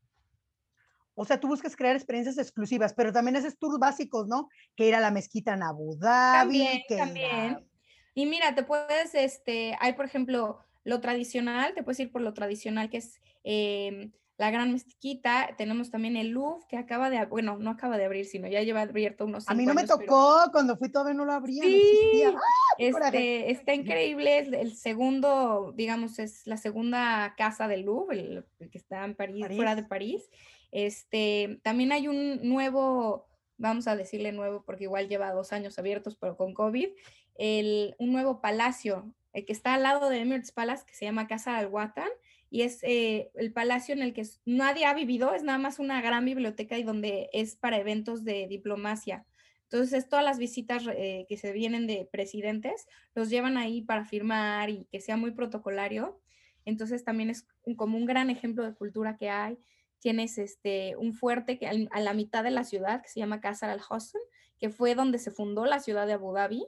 [1.14, 4.50] O sea, tú buscas crear experiencias exclusivas, pero también haces tours básicos, ¿no?
[4.76, 6.64] Que ir a la mezquita en Abu Dhabi.
[6.64, 7.70] También, también.
[8.16, 12.34] Y mira, te puedes, este, hay por ejemplo lo tradicional, te puedes ir por lo
[12.34, 17.58] tradicional que es em, la Gran Mezquita, tenemos también el Louvre que acaba de, bueno,
[17.60, 20.76] no acaba de abrir, sino ya lleva abierto unos A mí no me tocó, cuando
[20.76, 22.40] fui todavía no lo abría, sí, ¡Ah!
[22.78, 28.78] este, está increíble, es el segundo, digamos, es la segunda casa del Louvre, el, que
[28.78, 30.30] está en París, fuera de París.
[30.72, 36.18] Este, también hay un nuevo, vamos a decirle nuevo porque igual lleva dos años abiertos,
[36.20, 36.90] pero con COVID,
[37.36, 41.28] el, un nuevo palacio el que está al lado de Emirates Palace, que se llama
[41.28, 42.10] Casa Al-Watan,
[42.54, 46.04] y es eh, el palacio en el que nadie ha vivido, es nada más una
[46.04, 49.26] gran biblioteca y donde es para eventos de diplomacia.
[49.64, 52.86] Entonces, todas las visitas eh, que se vienen de presidentes
[53.16, 56.22] los llevan ahí para firmar y que sea muy protocolario.
[56.64, 59.58] Entonces, también es como un gran ejemplo de cultura que hay.
[59.98, 63.72] Tienes este, un fuerte que a la mitad de la ciudad que se llama Casa
[63.72, 64.20] al-Hosn,
[64.60, 66.68] que fue donde se fundó la ciudad de Abu Dhabi.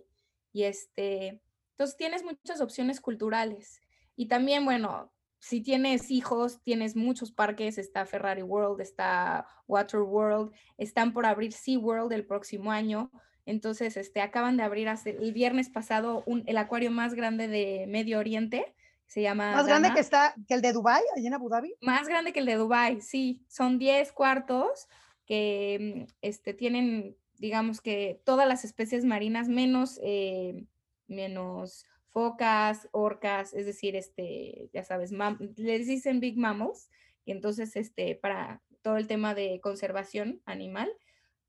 [0.52, 1.44] Y este,
[1.74, 3.82] entonces, tienes muchas opciones culturales.
[4.16, 5.12] Y también, bueno,
[5.46, 11.54] si tienes hijos, tienes muchos parques, está Ferrari World, está Water World, están por abrir
[11.54, 13.12] Sea World el próximo año.
[13.46, 17.86] Entonces, este, acaban de abrir hace, el viernes pasado un, el acuario más grande de
[17.88, 18.74] Medio Oriente,
[19.06, 19.52] se llama...
[19.52, 21.76] Más grande que está que el de Dubai, allá en Abu Dhabi.
[21.80, 23.46] Más grande que el de Dubai, sí.
[23.48, 24.88] Son 10 cuartos
[25.28, 30.66] que mm, este, tienen, digamos que todas las especies marinas menos, eh,
[31.08, 35.12] menos focas, orcas, es decir, este, ya sabes,
[35.58, 36.90] les dicen big mammals,
[37.26, 40.90] y entonces, este, para todo el tema de conservación animal,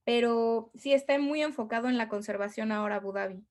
[0.02, 3.46] pero sí está muy enfocado en la conservación ahora Abu Dhabi.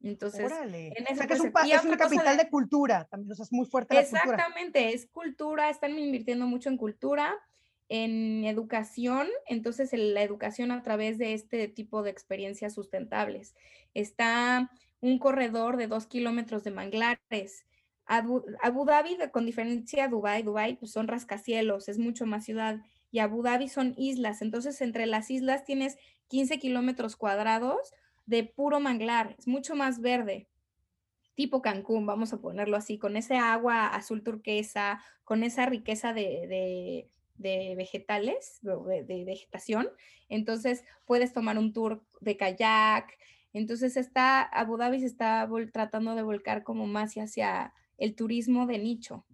[0.00, 3.42] Entonces, En o sea, que es, un, es una capital de, cultura, también, o sea,
[3.42, 4.22] es muy fuerte la cultura.
[4.22, 7.36] Exactamente, es cultura, están invirtiendo mucho en cultura,
[7.88, 13.56] en educación, entonces la educación a través de este tipo de experiencias sustentables.
[13.92, 17.64] Está un corredor de dos kilómetros de manglares.
[18.06, 18.44] Abu,
[18.86, 22.80] Dhabi, con diferencia a Dubai, Dubai pues son rascacielos, es mucho más ciudad,
[23.12, 27.94] y Abu Dhabi son islas, entonces entre las islas tienes 15 kilómetros cuadrados
[28.26, 30.48] de puro manglar, es mucho más verde,
[31.40, 37.08] tipo Cancún, vamos a ponerlo así, con ese agua azul turquesa, con esa riqueza de,
[37.38, 39.88] vegetales, de, de, vegetación.
[40.28, 43.16] Entonces puedes tomar un tour de kayak.
[43.52, 48.78] Entonces está, Abu Dhabi se está tratando de volcar como más hacia el turismo de
[48.78, 49.26] nicho.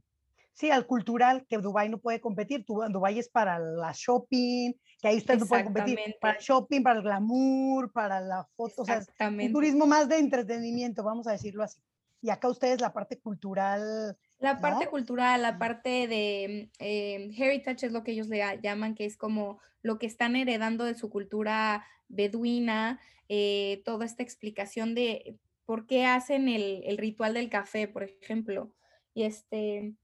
[0.57, 2.65] Sí, al cultural, que Dubái no puede competir.
[2.65, 5.99] Dubái es para la shopping, que ahí usted no puede competir.
[6.19, 8.83] Para el shopping, para el glamour, para la foto.
[8.83, 11.79] O sea, un turismo más de entretenimiento, vamos a decirlo así.
[12.23, 14.17] Y acá ustedes la parte cultural.
[14.39, 19.05] La parte cultural, la parte de eh, heritage es lo que ellos le llaman, que
[19.05, 22.99] es como lo que están heredando de su cultura beduina,
[23.29, 28.73] eh, toda esta explicación de por qué hacen el, el ritual del café, por ejemplo.
[29.15, 29.95] Y este,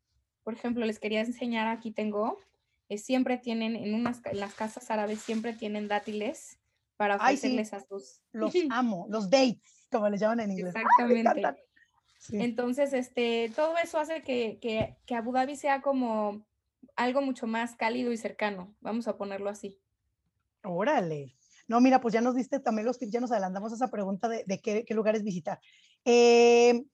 [0.43, 2.39] por ejemplo, les quería enseñar, aquí tengo,
[2.89, 6.59] eh, siempre tienen, en, unas, en las casas árabes siempre tienen dátiles
[6.97, 8.21] para ofrecerles a sus...
[8.33, 10.75] Los amo, los dates, como les llaman en inglés.
[10.77, 11.63] Exactamente.
[12.33, 16.45] Entonces, este, todo eso hace que, que, que Abu Dhabi sea como
[16.97, 19.79] algo mucho más cálido y cercano, vamos a ponerlo así.
[20.63, 21.35] Órale.
[21.69, 24.29] No, mira, pues ya nos diste también los tips, ya nos adelantamos a esa pregunta
[24.29, 25.61] de, de qué, qué, lugares visitar.
[26.05, 26.85] Eh,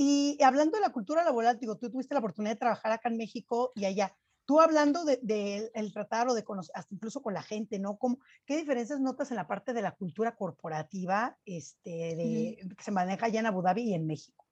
[0.00, 3.16] y hablando de la cultura laboral, digo, tú tuviste la oportunidad de trabajar acá en
[3.16, 4.14] México y allá.
[4.44, 7.98] Tú hablando del de, tratar o de conocer, hasta incluso con la gente, ¿no?
[7.98, 12.92] ¿Cómo, ¿Qué diferencias notas en la parte de la cultura corporativa este, de, que se
[12.92, 14.46] maneja allá en Abu Dhabi y en México?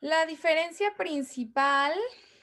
[0.00, 1.92] La diferencia principal,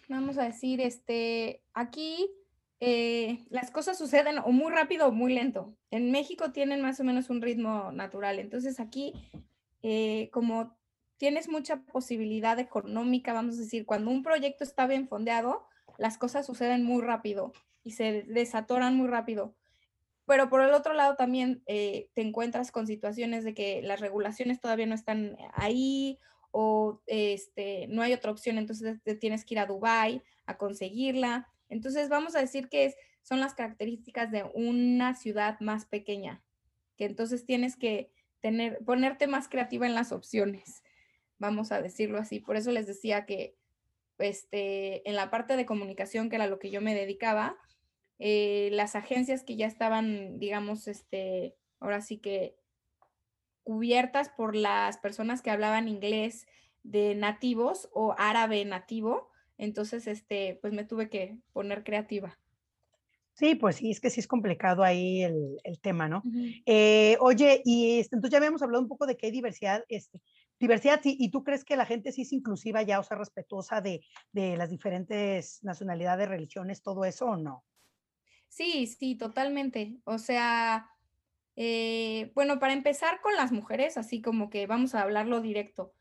[0.08, 2.32] vamos a decir, este, aquí
[2.80, 5.76] eh, las cosas suceden o muy rápido o muy lento.
[5.90, 8.40] En México tienen más o menos un ritmo natural.
[8.40, 9.14] Entonces aquí,
[9.82, 10.78] eh, como
[11.18, 15.66] tienes mucha posibilidad económica, vamos a decir, cuando un proyecto está bien fondeado,
[15.98, 17.52] las cosas suceden muy rápido
[17.84, 19.56] y se desatoran muy rápido.
[20.26, 24.60] Pero por el otro lado también eh, te encuentras con situaciones de que las regulaciones
[24.60, 26.20] todavía no están ahí
[26.52, 31.48] o este, no hay otra opción, entonces te tienes que ir a Dubai a conseguirla.
[31.70, 36.44] Entonces vamos a decir que son las características de una ciudad más pequeña,
[36.96, 40.84] que entonces tienes que tener, ponerte más creativa en las opciones
[41.40, 42.40] vamos a decirlo así.
[42.40, 43.56] Por eso les decía que
[44.18, 47.58] este, en la parte de comunicación, que era lo que yo me dedicaba,
[48.20, 52.58] eh, las agencias que ya estaban, digamos, este, ahora sí que
[53.64, 56.48] cubiertas por las personas que hablaban inglés
[56.84, 62.38] de nativos o árabe nativo, entonces, este, pues me tuve que poner creativa.
[63.38, 66.24] Sí, pues sí, es que sí es complicado ahí el, tema, ¿no?
[66.66, 70.20] Eh, oye, y este, entonces ya habíamos hablado un poco de qué diversidad, este,
[70.60, 73.80] diversidad, sí, ¿y tú crees que la gente sí es inclusiva ya, o sea, respetuosa
[73.80, 74.02] de,
[74.34, 77.64] las diferentes nacionalidades, religiones, todo eso o no?
[78.48, 80.00] Sí, sí, totalmente.
[80.06, 80.90] O sea,
[81.56, 85.94] eh, bueno, para empezar con las mujeres, así como que vamos a hablarlo directo.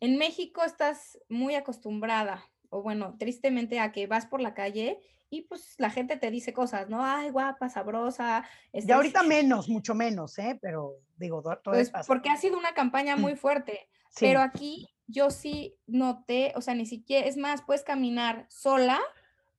[0.00, 4.98] En México estás muy acostumbrada, o bueno, tristemente a que vas por la calle
[5.30, 7.04] y pues la gente te dice cosas, ¿no?
[7.04, 8.44] Ay, guapa, sabrosa.
[8.72, 10.58] Ya ahorita menos, mucho menos, ¿eh?
[10.60, 13.88] Pero digo, todo pues porque ha sido una campaña muy fuerte.
[14.18, 19.00] Pero aquí yo sí noté, o sea, ni siquiera, es más, puedes caminar sola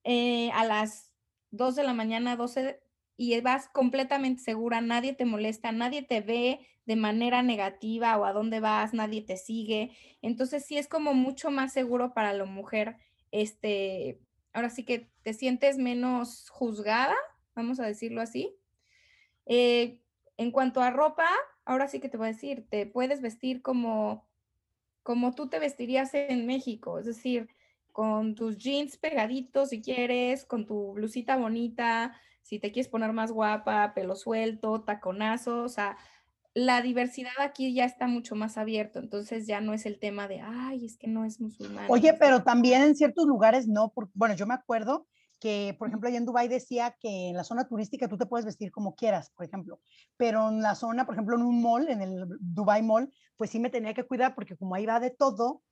[0.04, 1.10] eh, a las
[1.52, 2.80] 2 de la mañana, 12,
[3.16, 8.32] y vas completamente segura, nadie te molesta, nadie te ve de manera negativa o a
[8.32, 9.90] dónde vas, nadie te sigue.
[10.22, 12.96] Entonces sí es como mucho más seguro para la mujer,
[13.40, 14.20] este,
[14.52, 17.16] ahora sí que te sientes menos juzgada,
[17.54, 18.56] vamos a decirlo así.
[19.46, 20.00] Eh,
[20.36, 21.28] en cuanto a ropa,
[21.64, 24.26] ahora sí que te voy a decir, te puedes vestir como
[25.06, 27.48] como tú te vestirías en México, es decir,
[27.92, 33.30] con tus jeans pegaditos si quieres, con tu blusita bonita, si te quieres poner más
[33.30, 35.96] guapa, pelo suelto, taconazo, o sea,
[36.56, 40.40] la diversidad aquí ya está mucho más abierto, entonces ya no es el tema de,
[40.40, 41.84] ay, es que no es musulmán.
[41.90, 45.06] Oye, pero también en ciertos lugares no, porque, bueno, yo me acuerdo
[45.38, 48.46] que, por ejemplo, allá en Dubái decía que en la zona turística tú te puedes
[48.46, 49.80] vestir como quieras, por ejemplo,
[50.16, 53.60] pero en la zona, por ejemplo, en un mall, en el Dubai Mall, pues sí
[53.60, 55.62] me tenía que cuidar porque como ahí va de todo,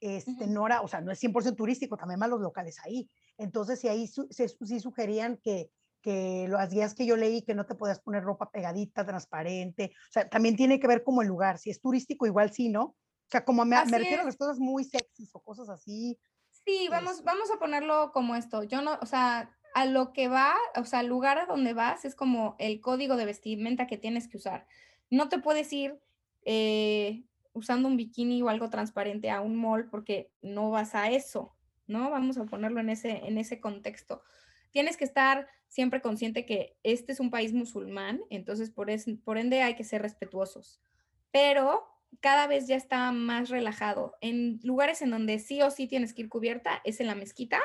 [0.00, 3.08] este, no era, o sea, no es 100% turístico, también van los locales ahí.
[3.38, 5.70] Entonces, sí, ahí sí sugerían que,
[6.02, 10.12] que las guías que yo leí, que no te podías poner ropa pegadita, transparente, o
[10.12, 12.82] sea, también tiene que ver como el lugar, si es turístico, igual sí, ¿no?
[12.84, 16.18] O sea, como me, me refiero a las cosas muy sexys o cosas así,
[16.64, 18.62] Sí, vamos, vamos a ponerlo como esto.
[18.62, 22.04] Yo no, o sea, a lo que va, o sea, al lugar a donde vas
[22.04, 24.66] es como el código de vestimenta que tienes que usar.
[25.10, 25.98] No te puedes ir
[26.44, 31.56] eh, usando un bikini o algo transparente a un mall porque no vas a eso,
[31.86, 32.10] ¿no?
[32.10, 34.22] Vamos a ponerlo en ese, en ese contexto.
[34.70, 38.88] Tienes que estar siempre consciente que este es un país musulmán, entonces por,
[39.24, 40.82] por ende hay que ser respetuosos.
[41.30, 41.88] Pero
[42.20, 44.14] cada vez ya está más relajado.
[44.20, 47.58] En lugares en donde sí o sí tienes que ir cubierta es en la mezquita.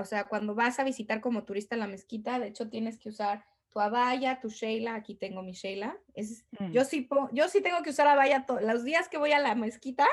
[0.00, 3.44] O sea, cuando vas a visitar como turista la mezquita, de hecho tienes que usar
[3.68, 5.98] tu abaya, tu Sheila, aquí tengo mi Sheila.
[6.14, 6.70] Es, mm.
[6.70, 10.06] yo, sí, yo sí tengo que usar abaya los días que voy a la mezquita.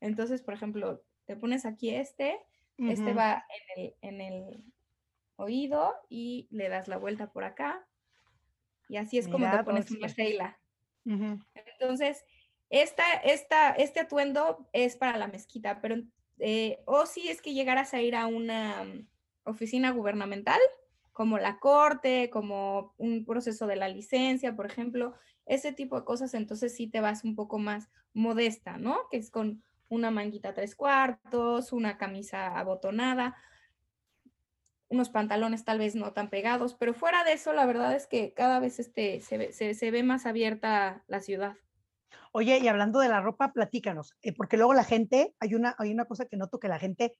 [0.00, 2.38] Entonces, por ejemplo, te pones aquí este,
[2.78, 4.64] este va en el, en el,
[5.40, 7.86] oído y le das la vuelta por acá.
[8.88, 10.58] Y así es como te pones una Sheila.
[11.04, 12.24] Entonces,
[12.68, 15.96] esta, esta, este atuendo es para la mezquita, pero
[16.38, 18.84] eh, o si es que llegaras a ir a una
[19.44, 20.60] oficina gubernamental,
[21.12, 25.14] como la corte, como un proceso de la licencia, por ejemplo,
[25.46, 29.08] ese tipo de cosas, entonces sí te vas un poco más modesta, ¿no?
[29.10, 33.36] Que es con una manguita tres cuartos, una camisa abotonada,
[34.90, 38.34] unos pantalones tal vez no tan pegados, pero fuera de eso, la verdad es que
[38.34, 41.56] cada vez este, se ve más abierta la ciudad.
[42.32, 45.92] Oye, y hablando de la ropa, platícanos, eh, porque luego la gente, hay una, hay
[45.92, 47.16] una cosa que noto que la gente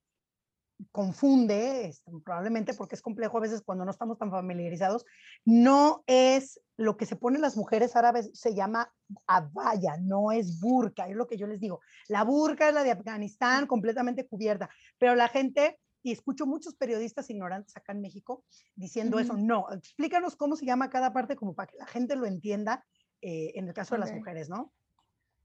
[0.93, 5.05] confunde, este, probablemente porque es complejo a veces cuando no estamos tan familiarizados,
[5.45, 8.93] no es lo que se ponen las mujeres árabes, se llama
[9.27, 11.81] abaya, no es burka, es lo que yo les digo.
[12.09, 17.29] La burka es la de Afganistán, completamente cubierta, pero la gente, y escucho muchos periodistas
[17.31, 21.71] ignorantes acá en México diciendo eso, no, explícanos cómo se llama cada parte como para
[21.71, 22.85] que la gente lo entienda
[23.21, 24.73] eh, en el caso de las mujeres, ¿no?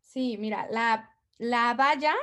[0.01, 2.13] Sí, mira, la, la valla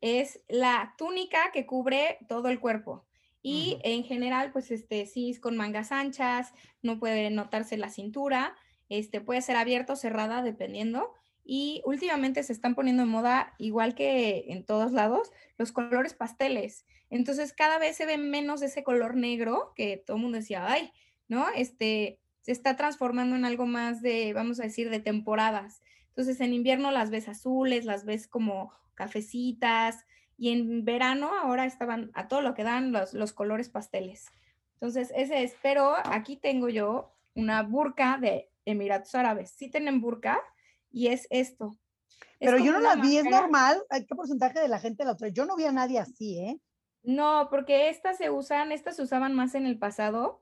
[0.00, 3.06] es la túnica que cubre todo el cuerpo.
[3.42, 8.54] Y en general, pues este, sí es con mangas anchas, no puede notarse la cintura,
[8.90, 11.14] este, puede ser abierto o cerrada, dependiendo.
[11.44, 16.86] Y últimamente se están poniendo en moda, igual que en todos lados, los colores pasteles.
[17.10, 20.92] Entonces cada vez se ve menos ese color negro que todo el mundo decía, ay,
[21.28, 21.46] ¿no?
[21.54, 25.82] Este, se está transformando en algo más de, vamos a decir, de temporadas.
[26.08, 30.04] Entonces en invierno las ves azules, las ves como cafecitas
[30.36, 34.26] y en verano ahora estaban a todo lo que dan los, los colores pasteles.
[34.74, 39.50] Entonces ese es, pero aquí tengo yo una burka de Emiratos Árabes.
[39.50, 40.40] Sí tienen burka
[40.90, 41.76] y es esto.
[42.38, 43.82] Pero yo no la vi, es normal.
[43.90, 45.28] ¿Qué porcentaje de la gente la otra?
[45.28, 46.58] Yo no vi a nadie así, ¿eh?
[47.02, 50.40] No, porque estas se usan, estas se usaban más en el pasado,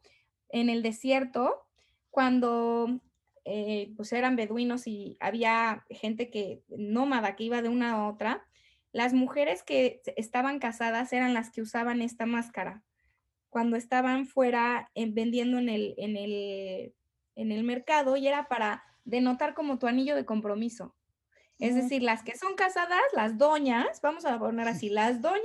[0.49, 1.67] en el desierto,
[2.11, 3.01] cuando
[3.45, 8.45] eh, pues eran beduinos y había gente que nómada que iba de una a otra,
[8.93, 12.83] las mujeres que estaban casadas eran las que usaban esta máscara
[13.51, 16.95] cuando estaban fuera eh, vendiendo en el, en, el,
[17.35, 20.95] en el mercado y era para denotar como tu anillo de compromiso.
[21.59, 25.43] Es decir, las que son casadas, las doñas, vamos a poner así, las doñas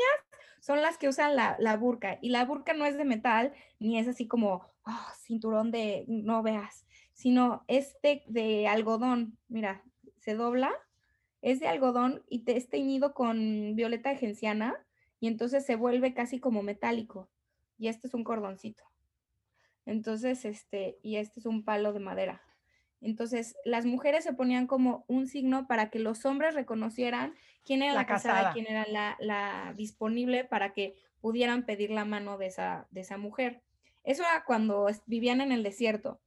[0.59, 3.97] son las que usan la, la burka y la burka no es de metal ni
[3.97, 9.83] es así como oh, cinturón de no veas sino este de, algodón, mira,
[10.17, 10.71] se dobla,
[11.41, 14.75] es de algodón y te, es teñido con violeta de genciana
[15.19, 17.29] y entonces se vuelve casi como metálico.
[17.77, 18.83] Y este es un cordoncito.
[19.85, 22.41] Entonces, este, y este es un palo de madera.
[23.03, 27.35] Entonces, las mujeres se ponían como un signo para que los hombres reconocieran
[27.65, 32.37] quién era la, casada, quién era la, la, disponible para que pudieran pedir la mano
[32.37, 33.61] de esa, de esa mujer.
[34.03, 36.21] Eso era cuando vivían en el desierto.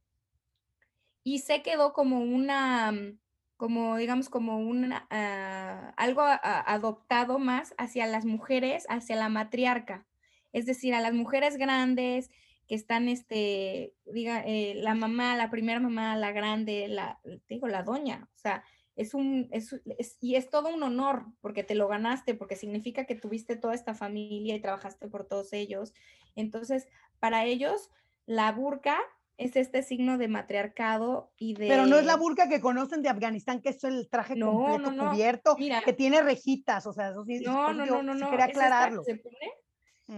[1.24, 3.18] Y se quedó como una, mm,
[3.56, 10.06] como digamos, como un ah, algo adoptado más hacia las mujeres, hacia la matriarca,
[10.52, 12.30] es decir, a las mujeres grandes
[12.66, 17.82] que están, este, diga, eh, la mamá, la primera mamá, la grande, la, digo, la
[17.82, 18.64] doña, o sea,
[18.96, 19.74] es un, es,
[20.20, 23.94] y es todo un honor porque te lo ganaste, porque significa que tuviste toda esta
[23.94, 25.92] familia y trabajaste por todos ellos.
[26.34, 26.88] Entonces,
[27.20, 27.90] para ellos,
[28.24, 28.98] la burka
[29.36, 31.68] es este signo de matriarcado y de...
[31.68, 35.56] Pero no es la burka que conocen de Afganistán, que es el traje completo cubierto,
[35.84, 39.04] que tiene rejitas, o sea, eso sí, no, no, no, no, quería aclararlo.
[39.04, 39.52] se pone,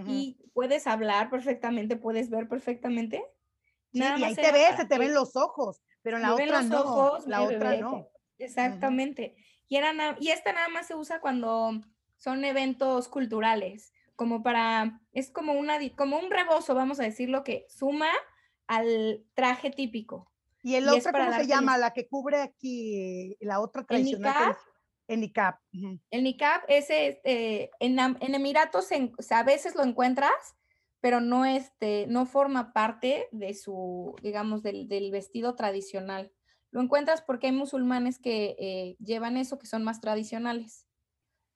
[0.06, 3.24] y puedes hablar perfectamente, puedes ver perfectamente.
[3.92, 7.26] Sí, y ahí te ves, se te ven los ojos, pero la otra no, ojos,
[7.26, 8.08] la otra no.
[8.38, 9.36] Exactamente.
[9.68, 11.80] y, era y esta nada más se usa cuando
[12.16, 17.64] son eventos culturales, como para, es como, una, como un rebozo, vamos a decirlo, que
[17.68, 18.10] suma
[18.66, 20.30] al traje típico.
[20.62, 21.78] ¿Y el otro cómo se llama?
[21.78, 24.34] La que cubre aquí, la otra tradicional.
[24.34, 24.56] El niqab.
[25.08, 28.88] El niqab, ese, este, en, en Emiratos
[29.30, 30.56] a veces lo encuentras,
[31.00, 36.32] pero no, este, no forma parte de su, digamos, del, del vestido tradicional.
[36.70, 40.86] Lo encuentras porque hay musulmanes que eh, llevan eso, que son más tradicionales.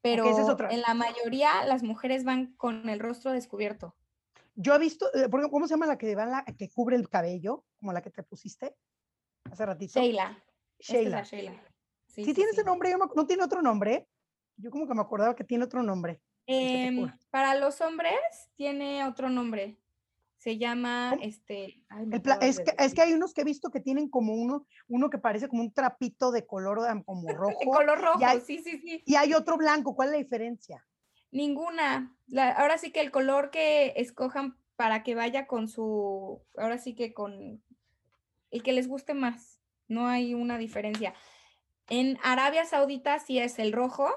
[0.00, 0.24] Pero
[0.70, 3.94] en la mayoría las mujeres van con el rostro descubierto.
[4.54, 7.64] Yo he visto, eh, ¿cómo se llama la que, va la, que cubre el cabello?
[7.78, 8.74] Como la que te pusiste
[9.44, 10.00] hace ratito.
[10.00, 10.42] Sheila.
[10.80, 11.24] Sheila.
[12.14, 14.06] Sí, tiene ese nombre, no, tiene otro nombre.
[14.56, 16.20] Yo como que me acordaba que tiene otro nombre.
[16.46, 18.12] Em, para los hombres
[18.54, 19.78] tiene otro nombre.
[20.36, 21.84] Se llama este.
[22.40, 25.18] es, que, es, que, hay unos que he visto que tienen como uno, uno que
[25.18, 27.58] parece como un trapito de color como rojo.
[27.70, 29.02] color rojo, sí, sí, sí.
[29.06, 29.94] Y hay otro blanco.
[29.94, 30.84] ¿Cuál es la diferencia?
[31.30, 32.14] Ninguna.
[32.56, 36.42] ahora sí que el color que escojan para que vaya con su.
[36.58, 37.62] Ahora sí que con
[38.50, 39.60] el que les guste más.
[39.86, 41.14] No hay una diferencia.
[41.92, 44.08] En Arabia Saudita sí es el rojo,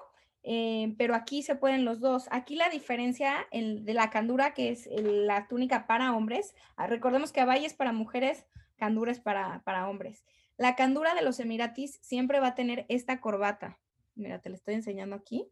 [0.43, 2.29] eh, pero aquí se pueden los dos.
[2.31, 7.41] Aquí la diferencia de la candura, que es la túnica para hombres, ah, recordemos que
[7.41, 8.45] abaya es para mujeres,
[8.77, 10.23] candura es para, para hombres.
[10.55, 13.77] La candura de los emiratis siempre va a tener esta corbata.
[14.15, 15.45] Mira, te la estoy enseñando aquí.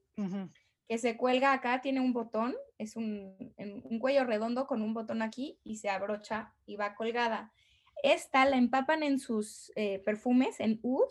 [0.87, 5.23] Que se cuelga acá, tiene un botón, es un, un cuello redondo con un botón
[5.23, 7.51] aquí y se abrocha y va colgada.
[8.01, 11.09] Esta la empapan en sus eh, perfumes, en oud,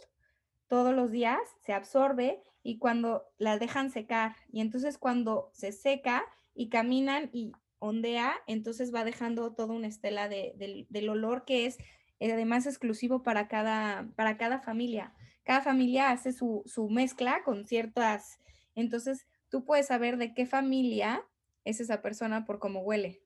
[0.72, 6.24] todos los días, se absorbe y cuando la dejan secar, y entonces cuando se seca
[6.54, 11.76] y caminan y ondea, entonces va dejando toda una estela del olor que es
[12.20, 15.12] eh, además exclusivo para cada, para cada familia.
[15.42, 18.38] Cada familia hace su, su mezcla con ciertas,
[18.74, 21.22] entonces tú puedes saber de qué familia
[21.64, 23.22] es esa persona por cómo huele.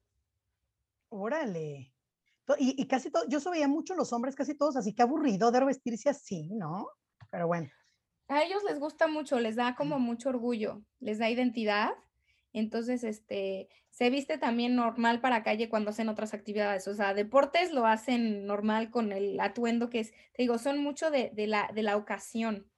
[1.10, 1.94] Órale.
[2.58, 5.64] Y, y casi todo, yo veía mucho los hombres, casi todos así, que aburrido de
[5.64, 6.88] vestirse así, ¿no?
[7.30, 7.70] Pero bueno.
[8.28, 11.90] A ellos les gusta mucho, les da como mucho orgullo, les da identidad.
[12.52, 16.88] Entonces, este, se viste también normal para calle cuando hacen otras actividades.
[16.88, 21.10] O sea, deportes lo hacen normal con el atuendo que es, te digo, son mucho
[21.10, 22.70] de, la, de la ocasión.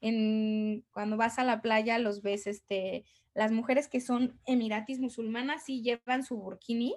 [0.00, 5.64] En, cuando vas a la playa los ves, este, las mujeres que son emiratis musulmanas
[5.64, 6.96] sí llevan su burkini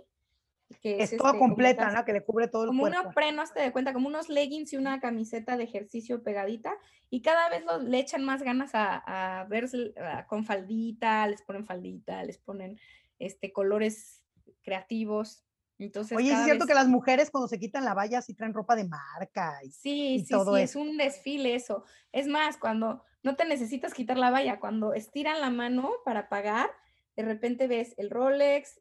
[0.80, 2.06] que es, toda este, completa, ¿no?
[2.06, 2.98] Que le cubre todo el como cuerpo.
[2.98, 6.74] Como una preno, hasta de cuenta, como unos leggings y una camiseta de ejercicio pegadita,
[7.10, 9.94] y cada vez le echan más ganas a, verse
[10.28, 12.80] con faldita, les ponen faldita, les ponen
[13.20, 14.24] este, colores
[14.64, 15.44] creativos.
[15.78, 18.76] Entonces, Oye, es cierto que las mujeres cuando se quitan la valla sí traen ropa
[18.76, 21.84] de marca y, sí, sí, sí, es un desfile eso.
[22.12, 26.70] Es más, cuando no te necesitas quitar la valla, cuando estiran la mano para pagar,
[27.16, 28.80] de repente ves el Rolex,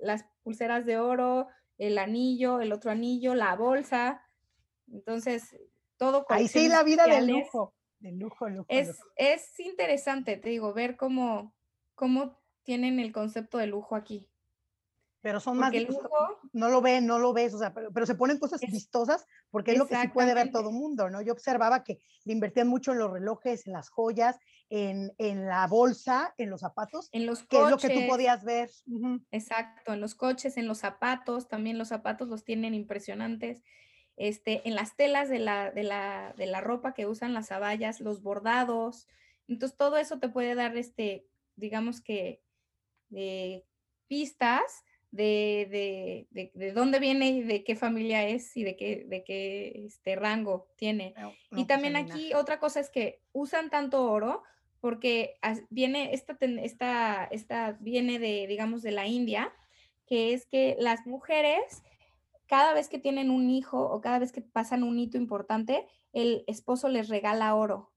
[0.00, 1.48] las pulseras de oro,
[1.78, 4.22] el anillo, el otro anillo, la bolsa.
[4.90, 5.56] Entonces,
[5.96, 8.66] todo Ahí sí la vida de lujo, de lujo, lujo.
[8.68, 11.54] Es, es interesante, te digo, ver cómo,
[11.94, 14.31] cómo tienen el concepto de lujo aquí
[15.22, 15.72] pero son más
[16.52, 19.78] no lo ven, no lo ves, o sea, pero, se ponen cosas vistosas porque es
[19.78, 21.22] lo que sí puede ver todo el mundo, ¿no?
[21.22, 25.66] Yo observaba que le invertían mucho en los relojes, en las joyas, en, en la
[25.68, 28.68] bolsa, en los zapatos, en los que es lo que tú podías ver.
[29.30, 33.62] Exacto, en los coches, en los zapatos, también los zapatos los tienen impresionantes.
[34.16, 38.00] Este, en las telas de la, de la, de la ropa que usan las abayas,
[38.00, 39.08] los bordados.
[39.46, 42.42] Entonces, todo eso te puede dar, este, digamos que,
[43.14, 43.64] eh,
[44.08, 49.22] pistas de, de, de, dónde viene y de qué familia es y de qué, de
[49.22, 51.14] qué este rango tiene.
[51.50, 54.42] y pues, también aquí otra cosa es que usan tanto oro
[54.80, 55.34] porque
[55.70, 59.52] viene, esta, esta, esta viene de, digamos, de la India,
[60.06, 61.84] que es que las mujeres,
[62.46, 66.42] cada vez que tienen un hijo o cada vez que pasan un hito importante, el
[66.48, 67.92] esposo les regala oro.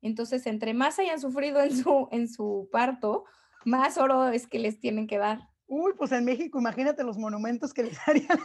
[0.00, 3.24] Entonces, entre más hayan sufrido en su, en su parto,
[3.64, 5.51] más oro es que les tienen que dar.
[5.74, 8.38] Uy, pues en México, imagínate los monumentos que les harían.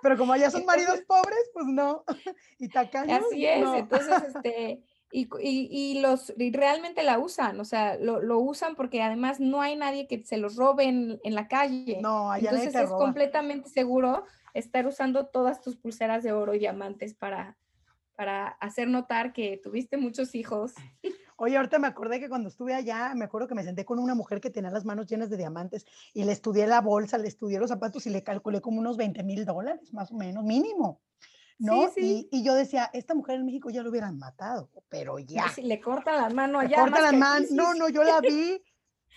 [0.00, 2.04] Pero como allá son maridos pobres, pues no.
[2.60, 3.24] Y tacaños.
[3.26, 8.38] Así es, entonces, este, y, y, los, y realmente la usan, o sea, lo, lo,
[8.38, 11.98] usan porque además no hay nadie que se los robe en, en la calle.
[12.00, 17.14] No, allá Entonces es completamente seguro estar usando todas tus pulseras de oro y diamantes
[17.14, 17.56] para,
[18.14, 20.74] para hacer notar que tuviste muchos hijos.
[21.36, 24.14] Oye, ahorita me acordé que cuando estuve allá, me acuerdo que me senté con una
[24.14, 27.58] mujer que tenía las manos llenas de diamantes y le estudié la bolsa, le estudié
[27.58, 31.00] los zapatos y le calculé como unos 20 mil dólares, más o menos, mínimo.
[31.58, 31.90] ¿no?
[31.96, 35.48] Y, y, yo decía, esta mujer en México ya lo hubieran matado, pero ya.
[35.50, 36.76] Si le corta la mano allá.
[36.76, 38.60] Le corta la mano, no, no, yo la vi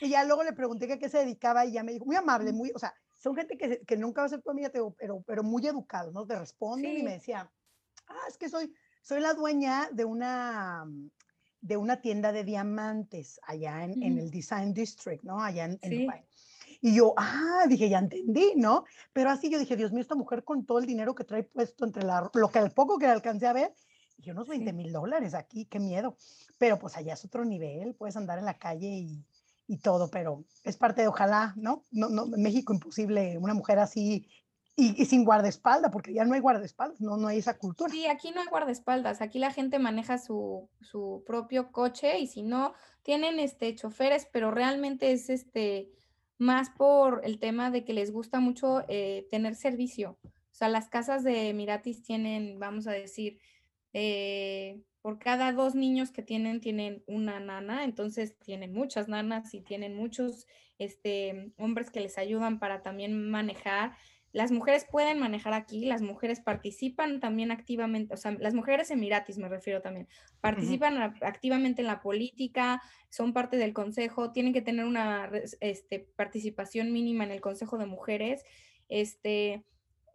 [0.01, 2.15] y ya luego le pregunté que a qué se dedicaba y ya me dijo, muy
[2.15, 4.95] amable, muy, o sea, son gente que, que nunca va a ser tu amiga, pero,
[5.26, 6.26] pero muy educados, ¿no?
[6.26, 7.51] Te responden y me decía,
[8.07, 10.86] ah, es que soy, soy la dueña de una,
[11.68, 15.41] de una tienda de diamantes allá en, en el Design District, ¿no?
[15.41, 16.07] Allá en, en
[16.82, 18.86] Y yo, ah, dije, ya entendí, ¿no?
[19.11, 21.86] Pero así yo dije, Dios mío, esta mujer con todo el dinero que trae puesto
[21.86, 23.74] entre la, lo que el poco que alcancé a ver,
[24.18, 26.15] y unos 20 mil dólares aquí, qué miedo.
[26.57, 29.26] Pero pues allá es otro nivel, puedes andar en la calle y,
[29.68, 31.84] y todo, pero es parte de ojalá, ¿no?
[31.91, 34.28] No, no México imposible una mujer así
[34.80, 37.91] y, sin guardaespaldas, porque ya no hay guardaespaldas, no, no hay esa cultura.
[37.91, 42.43] Sí, aquí no hay guardaespaldas, aquí la gente maneja su, su propio coche y si
[42.43, 45.89] no, tienen este choferes, pero realmente es este
[46.38, 50.19] más por el tema de que les gusta mucho eh, tener servicio.
[50.23, 53.39] O sea, las casas de Miratis tienen, vamos a decir,
[53.93, 59.61] eh, por cada dos niños que tienen, tienen una nana, entonces tienen muchas nanas y
[59.61, 60.45] tienen muchos
[60.78, 63.95] este, hombres que les ayudan para también manejar.
[64.38, 69.39] Las mujeres pueden manejar aquí, las mujeres participan también activamente, o sea, las mujeres emiratis
[69.39, 70.07] me refiero también,
[70.41, 72.79] participan activamente en la política,
[73.09, 77.88] son parte del consejo, tienen que tener una este, participación mínima en el consejo de
[77.88, 78.45] mujeres,
[78.89, 79.63] este,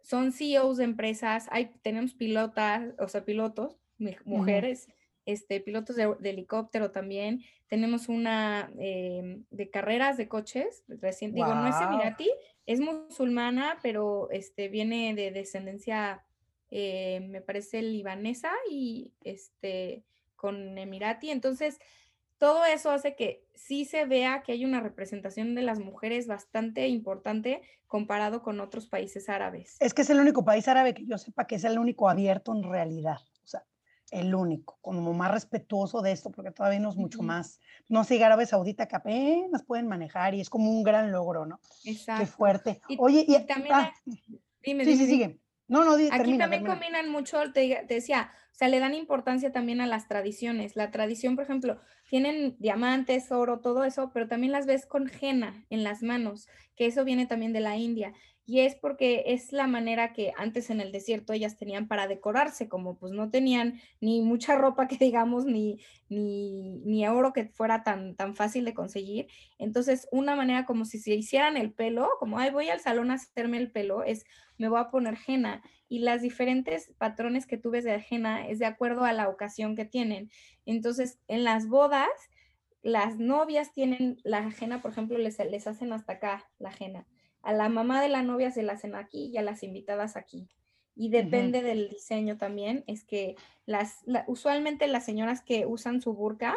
[0.01, 3.77] son CEOs de empresas, hay, tenemos pilotas, o sea, pilotos,
[4.23, 4.87] mujeres,
[5.25, 7.41] este, pilotos de, helicóptero también.
[7.67, 12.29] Tenemos una em, de carreras de coches, recién, digo, no es emirati,
[12.65, 16.23] es musulmana, pero este, viene de descendencia,
[16.71, 20.03] eh, me parece, libanesa y este,
[20.35, 21.29] con emirati.
[21.29, 21.79] Entonces,
[22.37, 26.87] todo eso hace que sí se vea que hay una representación de las mujeres bastante
[26.87, 29.77] importante comparado con otros países árabes.
[29.79, 32.53] Es que es el único país árabe que yo sepa que es el único abierto
[32.53, 33.19] en realidad
[34.11, 37.59] el único, como más respetuoso de esto, porque todavía no es mucho más.
[37.89, 41.59] No sé, Árabe Saudita que apenas pueden manejar y es como un gran logro, ¿no?
[41.83, 42.21] Exacto.
[42.21, 42.81] Qué fuerte.
[42.99, 43.75] Oye, y, también.
[43.75, 43.93] Ah,
[44.61, 45.39] dime, sí, sí, sigue.
[45.67, 49.87] No, no, Aquí también combinan mucho, te, decía, o sea, le dan importancia también a
[49.87, 50.75] las tradiciones.
[50.75, 51.79] La tradición, por ejemplo,
[52.09, 56.85] tienen diamantes, oro, todo eso, pero también las ves con henna en las manos, que
[56.85, 58.13] eso viene también de la India
[58.45, 62.67] y es porque es la manera que antes en el desierto ellas tenían para decorarse,
[62.67, 65.79] como pues no tenían ni mucha ropa que digamos, ni,
[66.09, 69.27] ni, ni oro que fuera tan, tan fácil de conseguir.
[69.59, 73.15] Entonces, una manera como si se hicieran el pelo, como, ay, voy al salón a
[73.15, 74.25] hacerme el pelo, es,
[74.57, 75.63] me voy a poner henna.
[75.87, 79.75] Y las diferentes patrones que tú ves de henna es de acuerdo a la ocasión
[79.75, 80.29] que tienen.
[80.65, 82.09] Entonces, en las bodas,
[82.81, 87.07] las novias tienen la henna, por ejemplo, les, les hacen hasta acá la henna
[87.43, 90.49] a la mamá de la novia se la hacen aquí y a las invitadas aquí.
[90.95, 93.35] Y depende del diseño también, es que
[93.65, 96.55] las, usualmente las señoras que usan su burka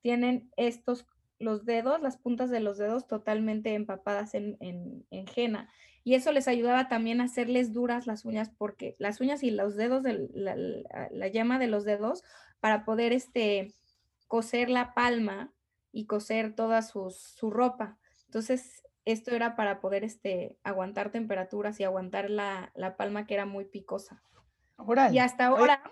[0.00, 1.06] tienen estos,
[1.38, 5.68] los dedos, las puntas de los dedos totalmente empapadas en, en, henna.
[6.02, 9.76] Y eso les ayudaba también a hacerles duras las uñas, porque las uñas y los
[9.76, 12.24] dedos, de la, la, llama de los dedos,
[12.60, 13.74] para poder este,
[14.26, 15.52] coser la palma
[15.92, 17.98] y coser toda su, su ropa.
[18.24, 18.82] Entonces,
[19.12, 24.22] esto era para poder este, aguantar temperaturas y aguantar la, palma que era muy picosa.
[25.10, 25.82] Y hasta ahora,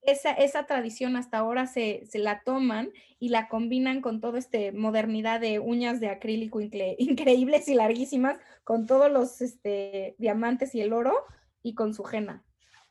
[0.00, 5.40] esa, esa, tradición hasta ahora se, la toman y la combinan con toda esta modernidad
[5.40, 6.58] de uñas de acrílico
[6.98, 11.14] increíbles y larguísimas, con todos los este, diamantes y el oro
[11.62, 12.44] y con su henna.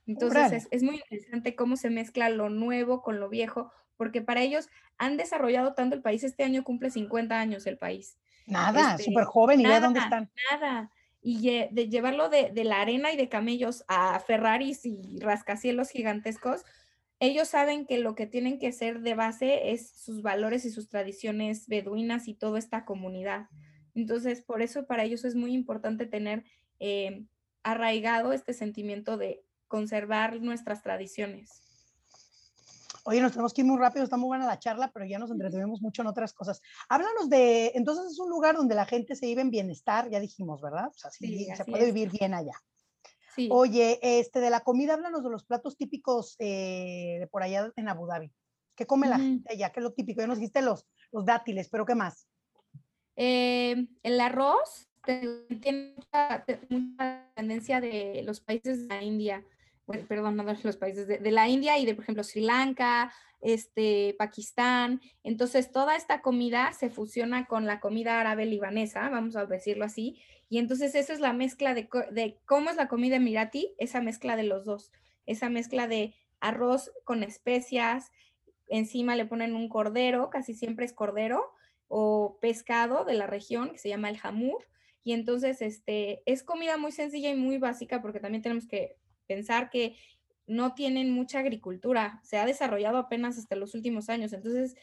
[0.05, 4.41] Entonces es, es, muy interesante cómo se mezcla lo nuevo con lo viejo, porque para
[4.41, 4.69] ellos
[4.99, 8.19] han desarrollado tanto el país, este año cumple 50 años el país.
[8.46, 10.30] Nada, súper este, joven y ve dónde están.
[10.52, 10.91] Nada.
[11.22, 16.66] Y de llevarlo de, la arena y de camellos a Ferraris y rascacielos gigantescos,
[17.20, 20.89] ellos saben que lo que tienen que ser de base es sus valores y sus
[20.89, 23.48] tradiciones beduinas y toda esta comunidad.
[23.96, 26.44] Entonces, por eso para ellos es muy importante tener
[26.82, 27.24] eh,
[27.64, 31.62] arraigado este sentimiento de conservar nuestras tradiciones.
[33.06, 35.30] Oye, nos tenemos que ir muy rápido, está muy buena la charla, pero ya nos
[35.30, 36.62] entretuvimos mucho en otras cosas.
[36.88, 40.62] Háblanos de, entonces es un lugar donde la gente se vive en bienestar, ya dijimos,
[40.62, 40.88] ¿verdad?
[40.88, 42.54] O sea, sí, se puede vivir bien allá.
[43.36, 43.49] Sí.
[43.51, 47.89] Oye, este, de la comida, háblanos de los platos típicos eh, de por allá en
[47.89, 48.32] Abu Dhabi.
[48.76, 49.72] ¿Qué come la gente allá?
[49.72, 50.22] ¿Qué es lo típico?
[50.22, 52.28] Ya nos dijiste los, los dátiles, pero ¿qué más?
[53.16, 56.45] Eh, el arroz tiene mucha,
[57.36, 59.45] tendencia de los países de la India.
[59.86, 65.01] Perdón, no los países, de, la India y de, por ejemplo, Sri Lanka, este, Pakistán.
[65.23, 70.21] Entonces, toda esta comida se fusiona con la comida árabe libanesa, vamos a decirlo así.
[70.49, 74.36] Y entonces, esa es la mezcla de, de cómo es la comida emirati, esa mezcla
[74.36, 74.91] de los dos,
[75.25, 78.11] esa mezcla de arroz con especias,
[78.67, 81.53] encima le ponen un cordero, casi siempre es cordero,
[81.88, 84.65] o pescado de la región, que se llama el jamur.
[85.03, 88.95] Y entonces, este, es comida muy sencilla y muy básica porque también tenemos que
[89.34, 89.95] pensar que
[90.45, 94.75] no tienen mucha agricultura, se ha desarrollado apenas hasta los últimos años, entonces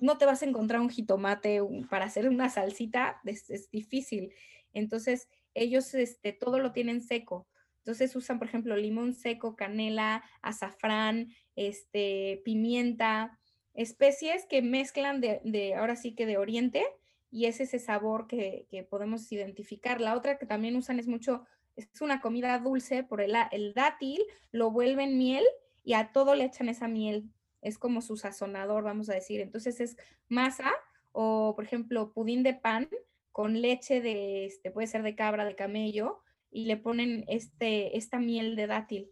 [0.00, 4.32] no te vas a encontrar un jitomate para hacer una salsita, es, difícil.
[4.72, 7.46] Entonces, ellos este, todo lo tienen seco.
[7.78, 13.38] Entonces usan, por ejemplo, limón seco, canela, azafrán, este, pimienta,
[13.72, 16.84] especies que mezclan de, ahora sí que de oriente,
[17.30, 20.00] y es ese sabor que, que podemos identificar.
[20.00, 21.46] La otra que también usan es mucho
[21.76, 25.44] es una comida dulce por el, el dátil, lo vuelven miel
[25.82, 27.30] y a todo le echan esa miel.
[27.62, 29.40] Es como su sazonador, vamos a decir.
[29.40, 29.96] Entonces es
[30.28, 30.72] masa
[31.12, 32.88] o, por ejemplo, pudín de pan
[33.32, 38.18] con leche de, este, puede ser de cabra, de camello, y le ponen este, esta
[38.18, 39.10] miel de dátil.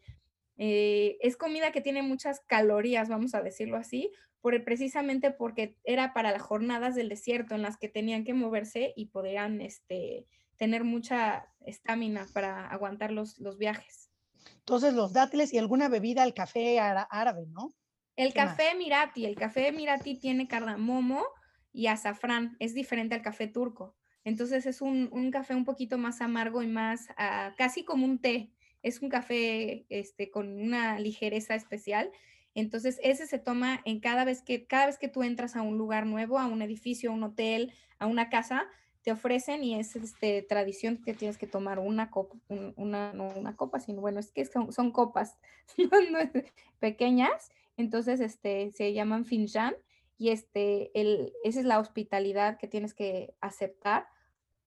[0.57, 6.13] Eh, es comida que tiene muchas calorías, vamos a decirlo así, por, precisamente porque era
[6.13, 10.27] para las jornadas del desierto en las que tenían que moverse y podían este,
[10.59, 14.11] tener mucha estamina para aguantar los, los, viajes.
[14.59, 17.73] Entonces, los dátiles y alguna bebida, el café árabe, ¿no?
[18.17, 21.25] El café Mirati, el café Mirati tiene cardamomo
[21.73, 23.97] y azafrán, es diferente al café turco.
[24.25, 28.19] Entonces es un, un café un poquito más amargo y más, uh, casi como un
[28.19, 28.51] té.
[28.83, 32.11] Es un café este, con una ligereza especial.
[32.55, 35.79] Entonces ese se toma en cada vez que, cada vez que tú entras a un
[35.79, 38.67] lugar nuevo, a un edificio, a un hotel, a una casa,
[39.09, 42.37] te ofrecen y es este, tradición que tienes que tomar una copa,
[42.77, 45.39] una, no una copa, sino bueno, es que son, son copas
[46.79, 49.75] pequeñas, entonces este, se llaman finjan
[50.19, 54.09] y este, el, esa es la hospitalidad que tienes que aceptar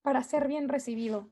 [0.02, 1.30] para ser bien recibido.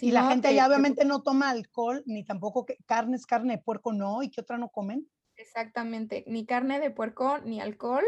[0.00, 4.24] y la gente allá obviamente no toma alcohol, ni tampoco carnes, carne de puerco no,
[4.24, 5.08] ¿y qué otra no comen?
[5.36, 8.02] Exactamente, ni carne de puerco, ni alcohol,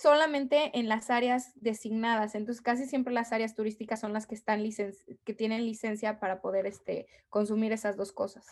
[0.00, 2.34] solamente en las áreas designadas.
[2.34, 4.62] Entonces, casi siempre las áreas turísticas son las que están
[5.24, 8.46] que tienen licencia para poder este, consumir esas dos cosas.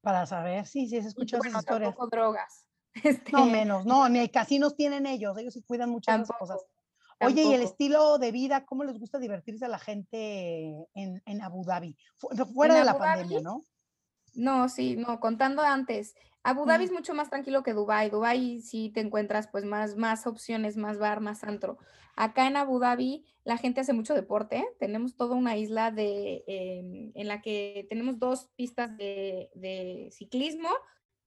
[0.00, 1.90] Para saber, sí, sí, se escuchado bueno, esas historias.
[1.90, 2.66] Tampoco drogas.
[3.04, 6.64] Este no menos, no, ni casinos tienen ellos, ellos sí cuidan muchas las cosas.
[7.20, 11.42] Oye, ¿y el estilo de vida, cómo les gusta divertirse a la gente en, en
[11.42, 11.96] Abu Dhabi?
[12.54, 13.62] Fuera de la pandemia, ¿no?
[14.36, 16.14] No, sí, no, contando antes.
[16.42, 18.08] Abu Dhabi es mucho más tranquilo que Dubai.
[18.08, 21.78] Dubai sí te encuentras pues más, más opciones, más bar, más antro.
[22.14, 24.64] Acá en Abu Dhabi la gente hace mucho deporte.
[24.78, 30.68] Tenemos toda una isla de, em, en la que tenemos dos pistas de, ciclismo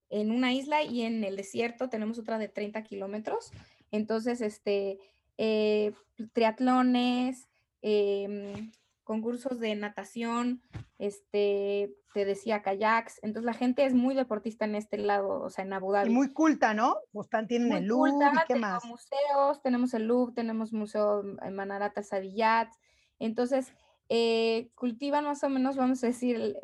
[0.10, 3.52] en una isla y en el desierto tenemos otra de 30 kilómetros.
[3.92, 5.00] Entonces, este,
[5.38, 5.94] eh,
[6.34, 7.50] triatlones,
[7.82, 8.72] em,
[9.10, 10.62] concursos de natación,
[11.00, 15.66] este, te decía kayaks, entonces la gente es muy deportista en este lado, o sea,
[15.66, 16.12] en Abu Dhabi.
[16.12, 16.96] Y muy culta, ¿no?
[17.12, 18.86] Pues tienen el Louvre y qué más.
[18.86, 22.70] museos, tenemos el Louvre, tenemos Museo en Manarata Sadiyat,
[23.18, 23.74] entonces
[24.10, 26.56] eh, cultivan más o menos, vamos a decir,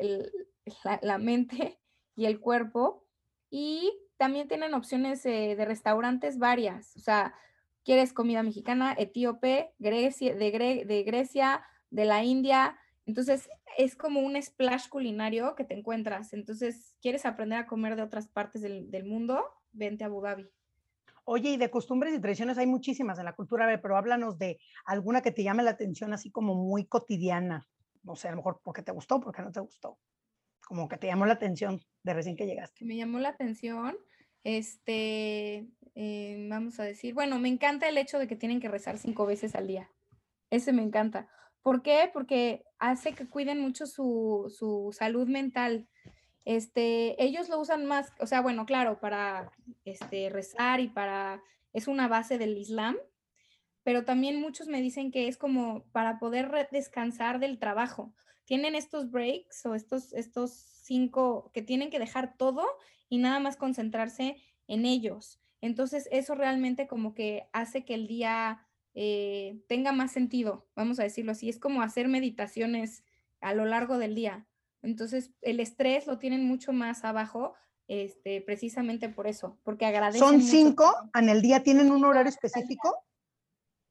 [1.02, 1.80] la, mente
[2.14, 3.04] y el cuerpo,
[3.50, 7.34] y también tienen opciones eh, de restaurantes varias, o sea,
[7.84, 12.78] quieres comida mexicana, etíope, Grecia, de, de Grecia, de la India.
[13.06, 16.32] Entonces, es como un splash culinario que te encuentras.
[16.32, 19.44] Entonces, ¿quieres aprender a comer de otras partes del, mundo?
[19.72, 20.48] Vente a Abu Dhabi.
[21.24, 25.22] Oye, y de costumbres y tradiciones hay muchísimas en la cultura, pero háblanos de alguna
[25.22, 27.68] que te llame la atención así como muy cotidiana.
[28.02, 29.98] No sé, a lo mejor porque te gustó, porque no te gustó.
[30.66, 32.84] Como que te llamó la atención de recién que llegaste.
[32.84, 33.96] Me llamó la atención,
[34.44, 38.98] este, eh, vamos a decir, bueno, me encanta el hecho de que tienen que rezar
[38.98, 39.90] cinco veces al día.
[40.50, 41.28] Ese me encanta.
[41.66, 42.08] ¿Por qué?
[42.12, 45.88] Porque hace que cuiden mucho su, salud mental.
[46.44, 49.50] Este, ellos lo usan más, o sea, bueno, claro, para
[49.84, 51.42] este, rezar y para,
[51.72, 52.96] es una base del Islam,
[53.82, 58.14] pero también muchos me dicen que es como para poder descansar del trabajo.
[58.44, 62.64] Tienen estos breaks o estos, estos cinco que tienen que dejar todo
[63.08, 64.36] y nada más concentrarse
[64.68, 65.40] en ellos.
[65.60, 68.65] Entonces, eso realmente como que hace que el día
[68.98, 71.48] eh, tenga más sentido, vamos a decirlo así.
[71.50, 73.04] Es como hacer meditaciones
[73.40, 74.46] a lo largo del día.
[74.82, 77.54] Entonces, el estrés lo tienen mucho más abajo,
[77.88, 80.20] este, precisamente por eso, porque agradecen.
[80.26, 81.62] ¿Son cinco en el día?
[81.62, 83.04] ¿Tienen un horario específico?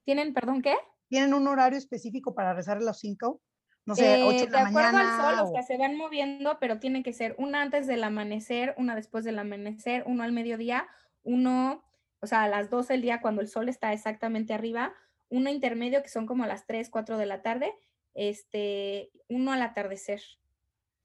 [0.04, 0.76] ¿Tienen, perdón, qué?
[1.08, 3.42] ¿Tienen un horario específico para rezar los cinco?
[3.86, 5.16] No sé, 8 Eh, de la de acuerdo mañana.
[5.18, 8.04] al sol, o o- sea, se van moviendo, pero tiene que ser una antes del
[8.04, 10.88] amanecer, una después del amanecer, uno al mediodía,
[11.22, 11.84] uno,
[12.26, 14.96] o sea, a las 12 del día cuando el sol está exactamente arriba,
[15.30, 17.72] uno intermedio que son como a las 3, 4 de la tarde,
[18.16, 20.22] este, uno al atardecer.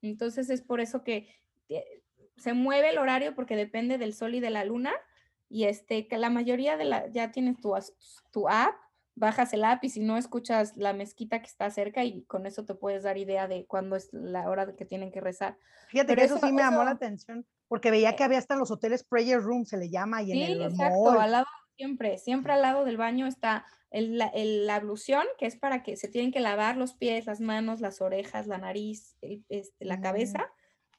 [0.01, 1.29] Entonces es por eso que
[1.69, 2.03] eh,
[2.39, 4.93] se mueve el horario porque depende del sol y de la luna
[5.51, 7.75] y este, que la mayoría de la, ya tienes tu,
[8.33, 8.75] tu app,
[9.15, 12.65] bajas el app y si no escuchas la mezquita que está cerca y con eso
[12.65, 15.59] te puedes dar idea de cuándo es la hora de que tienen que rezar.
[15.89, 18.55] Fíjate pero que eso, eso- sí me llamó la atención, porque veía que había hasta
[18.55, 21.21] en los hoteles prayer room, se le llama, y en Sí, el exacto, mall.
[21.21, 21.47] al lado
[21.77, 25.85] siempre, siempre al lado del baño está el- la, el- la ablución, que es para
[25.85, 29.85] que se tienen que lavar los pies, las manos, las orejas, la nariz, el- este,
[29.85, 30.03] la Mm.
[30.03, 30.47] cabeza,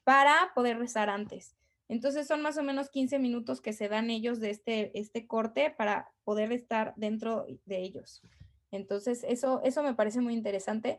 [0.02, 1.56] para poder rezar antes.
[1.90, 5.70] Entonces son más o menos 15 minutos que se dan ellos de este, este corte
[5.76, 8.22] para poder estar dentro de ellos.
[8.70, 10.98] Entonces eso, eso me parece muy interesante.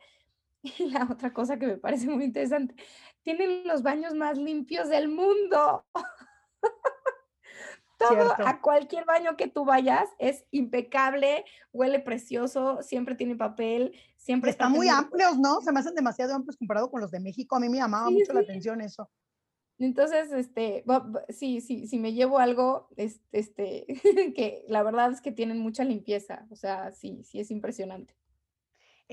[0.80, 2.76] Y la otra cosa que me parece muy interesante,
[3.22, 5.86] tienen los baños más limpios del mundo.
[7.99, 8.47] Todo, Cierto.
[8.47, 14.66] a cualquier baño que tú vayas, es impecable, huele precioso, siempre tiene papel, siempre está
[14.66, 15.61] Están muy amplios, ¿no?
[15.61, 17.55] Se me hacen demasiado amplios comparado con los de México.
[17.55, 18.45] A mí me llamaba Sí, mucho la sí.
[18.45, 19.09] atención eso.
[19.80, 20.84] Entonces, este,
[21.30, 23.86] sí, sí, si me llevo algo, es- este,
[24.36, 28.16] que la verdad es que tienen mucha limpieza, o sea, sí, sí es impresionante.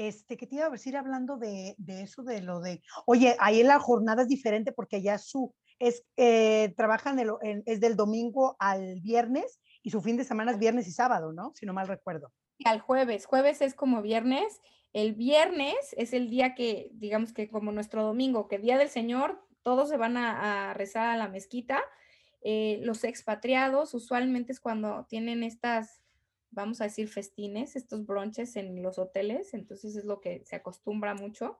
[0.08, 3.62] Este, que te iba a decir hablando de, de eso, de lo de, oye, ahí
[3.62, 8.56] la jornada es diferente porque allá su, es, eh, trabajan, el- en- es del domingo
[8.58, 11.52] al viernes y su fin de semana es viernes y sábado, ¿no?
[11.54, 12.32] Si no mal recuerdo.
[12.64, 14.60] Al jueves, jueves es como viernes,
[14.94, 19.46] el viernes es el día que, digamos que como nuestro domingo, que Día del Señor,
[19.62, 21.82] todos se van a, a rezar a la mezquita.
[22.42, 25.99] eh, los expatriados usualmente es cuando tienen estas,
[26.50, 31.14] vamos a decir, festines, estos bronches en los hoteles, entonces es lo que se acostumbra
[31.14, 31.58] mucho.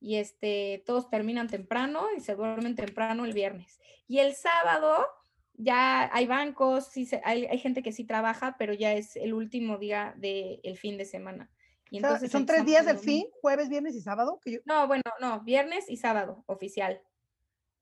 [0.00, 3.78] Y este, todos terminan temprano y se duermen temprano el viernes.
[4.08, 5.06] Y el sábado
[5.54, 9.34] ya hay bancos, sí se- hay, hay gente que sí trabaja, pero ya es el
[9.34, 11.50] último día del fin de semana.
[11.90, 14.40] Y entonces son tres días el del fin, jueves, viernes y sábado.
[14.42, 17.02] Que yo, No, bueno, no, viernes y sábado, oficial.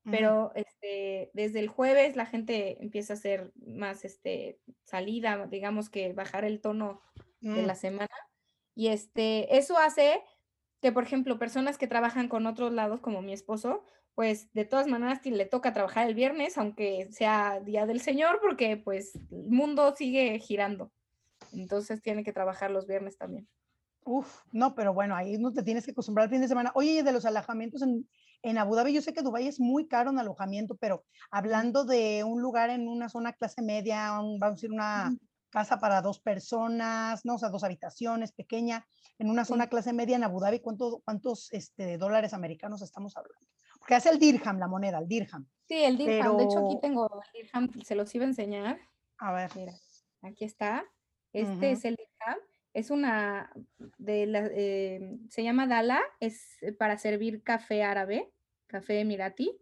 [0.03, 6.13] Pero este, desde el jueves la gente empieza a hacer más este, salida, digamos que
[6.13, 7.01] bajar el tono
[7.41, 7.65] de Mm.
[7.65, 8.09] la semana.
[8.75, 10.21] Y este, eso hace
[10.81, 13.83] que, por ejemplo, personas que trabajan con otros lados, como mi esposo,
[14.15, 18.77] pues de todas maneras le toca trabajar el viernes, aunque sea Día del Señor, porque
[18.77, 20.91] pues el mundo sigue girando.
[21.53, 23.47] Entonces tiene que trabajar los viernes también.
[24.03, 26.71] Uf, no, pero bueno, ahí no te tienes que acostumbrar al fin de semana.
[26.75, 28.09] Oye, y de los alojamientos en,
[28.41, 32.23] en Abu Dhabi, yo sé que Dubái es muy caro en alojamiento, pero hablando de
[32.23, 35.15] un lugar en una zona clase media, un- vamos a decir una
[35.49, 38.85] casa para dos personas, no, o sea, dos habitaciones, pequeña,
[39.17, 39.69] en una zona Sí.
[39.71, 43.45] clase media en Abu Dhabi, ¿cuánto, ¿cuántos este, dólares americanos estamos hablando?
[43.79, 45.47] Porque hace el dirham, la moneda, el dirham.
[45.67, 46.37] Sí, el dirham.
[46.37, 48.79] De hecho, aquí Pero- tengo el dirham, se los iba a enseñar.
[49.17, 49.51] A ver.
[49.55, 49.73] Mira,
[50.21, 50.85] aquí está.
[51.33, 51.65] Este Ujú.
[51.65, 52.37] es el dirham.
[52.73, 53.51] Es una
[53.97, 58.31] de la, eh, se llama Dala, es eh, para servir café árabe,
[58.67, 59.59] café emirati.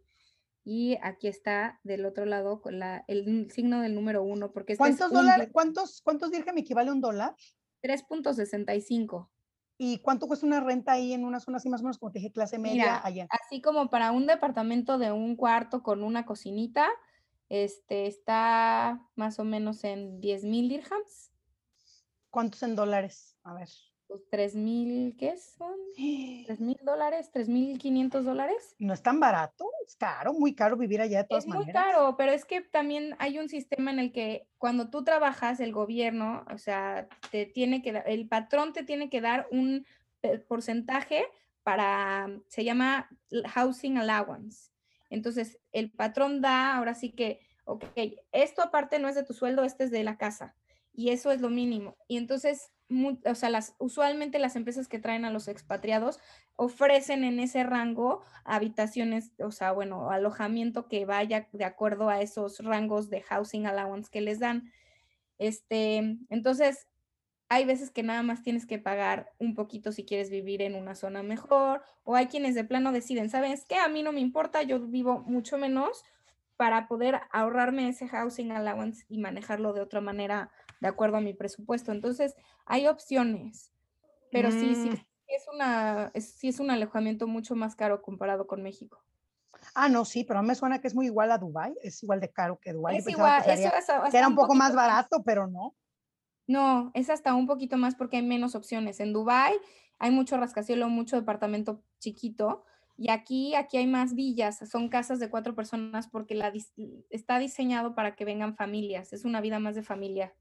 [0.63, 4.97] Y aquí está del otro lado la, el signo del número uno, porque este es
[4.97, 7.35] ¿Cuántos dólares, cuántos, cuántos dirham equivale a un dólar?
[7.81, 9.29] 3.65.
[9.77, 12.19] ¿Y cuánto cuesta una renta ahí en una zona así más o menos como te
[12.19, 13.27] dije, clase media Mira, allá?
[13.29, 16.89] así como para un departamento de un cuarto con una cocinita,
[17.49, 21.31] este está más o menos en 10 mil dirhams,
[22.37, 23.35] ¿Cuántos en dólares?
[23.45, 23.67] A ver.
[24.05, 25.73] pues 3 mil, ¿qué son?
[25.95, 28.75] 3 mil dólares, 3 mil 500 dólares.
[28.77, 31.83] No es tan barato, es caro, muy caro vivir allá de todas Es muy maneras.
[31.83, 35.71] caro, pero es que también hay un sistema en el que cuando tú trabajas, el
[35.71, 39.87] gobierno, o sea, te tiene que dar, el patrón te tiene que dar un
[40.47, 41.25] porcentaje
[41.63, 43.09] para, se llama
[43.55, 44.69] housing allowance.
[45.09, 47.83] Entonces, el patrón da, ahora sí que, ok,
[48.31, 50.55] esto aparte no es de tu sueldo, este es de la casa.
[50.97, 51.95] Y eso es lo mínimo.
[52.07, 52.71] Y entonces,
[53.23, 56.19] o sea, las, usualmente las empresas que traen a los expatriados
[56.55, 62.57] ofrecen en ese rango habitaciones, o sea, bueno, alojamiento que vaya de acuerdo a esos
[62.61, 64.71] rangos de housing allowance que les dan.
[65.37, 66.87] Este, entonces,
[67.47, 70.95] hay veces que nada más tienes que pagar un poquito si quieres vivir en una
[70.95, 73.75] zona mejor, o hay quienes de plano deciden, ¿sabes qué?
[73.75, 76.03] A mí no me importa, yo vivo mucho menos
[76.57, 80.49] para poder ahorrarme ese housing allowance y manejarlo de otra manera
[80.81, 81.91] de acuerdo a mi presupuesto.
[81.91, 83.71] Entonces, hay opciones,
[84.31, 84.93] pero sí, sí, Mm.
[84.95, 89.03] sí es una, es, sí es un alojamiento mucho más caro comparado con México.
[89.73, 92.01] Ah, no, sí, pero a mí me suena que es muy igual a Dubái, es
[92.03, 92.95] igual de caro que Dubái.
[92.95, 95.75] Yo Es igual, que, eso sería- es que era un poco más barato, pero no.
[96.47, 98.99] No, es hasta un poquito más porque hay menos opciones.
[98.99, 99.55] En Dubái,
[99.99, 102.63] hay mucho rascacielos, mucho departamento chiquito.
[102.97, 106.51] Y aquí, aquí hay más villas, son casas de cuatro personas porque la,
[107.09, 110.33] está diseñado para que vengan familias, es una vida más de familia.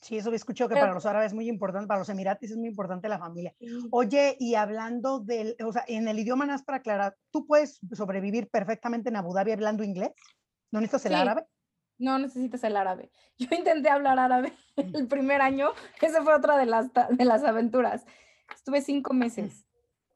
[0.00, 2.56] Sí, eso he escuchado que para los árabes es muy importante, para los emiratis es
[2.56, 3.54] muy importante la familia.
[3.90, 8.48] Oye, y hablando del, o sea, en el idioma más para aclarar, ¿tú puedes sobrevivir
[8.48, 10.12] perfectamente en Abu Dhabi hablando inglés?
[10.70, 11.46] ¿No necesitas el árabe?
[11.98, 13.10] No necesitas el árabe.
[13.38, 14.94] Yo intenté hablar árabe mm.
[14.94, 15.70] el primer año,
[16.00, 18.04] esa fue otra de las, de las aventuras.
[18.54, 19.67] Estuve cinco meses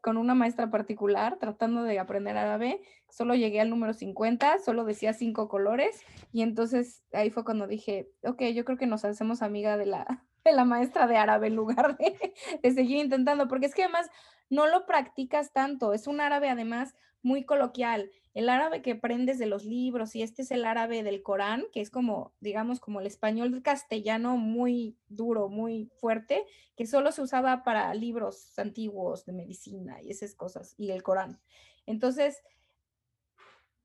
[0.02, 2.82] con una maestra particular tratando de aprender árabe.
[3.08, 8.10] Solo llegué al número 50, solo decía cinco colores y entonces ahí fue cuando dije,
[8.24, 11.56] ok, yo creo que nos hacemos amiga de la, de la maestra de árabe en
[11.56, 14.10] lugar de, de seguir intentando, porque es que además
[14.50, 18.10] no lo practicas tanto, es un árabe además muy coloquial.
[18.34, 21.82] El árabe que aprendes de los libros y este es el árabe del Corán, que
[21.82, 27.62] es como, digamos, como el español castellano muy duro, muy fuerte, que solo se usaba
[27.62, 31.40] para libros antiguos de medicina y esas cosas, y el Corán.
[31.84, 32.42] Entonces,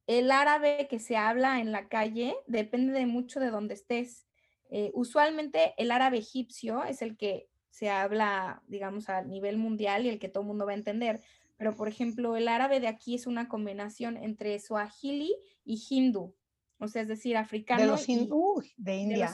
[0.08, 4.26] el árabe que se habla en la calle depende de mucho de dónde estés.
[4.70, 10.10] Eh, usualmente el árabe egipcio es el que se habla, digamos, a nivel mundial y
[10.10, 11.22] el que todo el mundo va a entender
[11.58, 15.36] pero por ejemplo, el árabe de aquí es una combinación entre swahili
[15.66, 16.36] y hindu,
[16.80, 17.82] o sea, es decir, africano.
[17.82, 19.34] De los hindú, de India.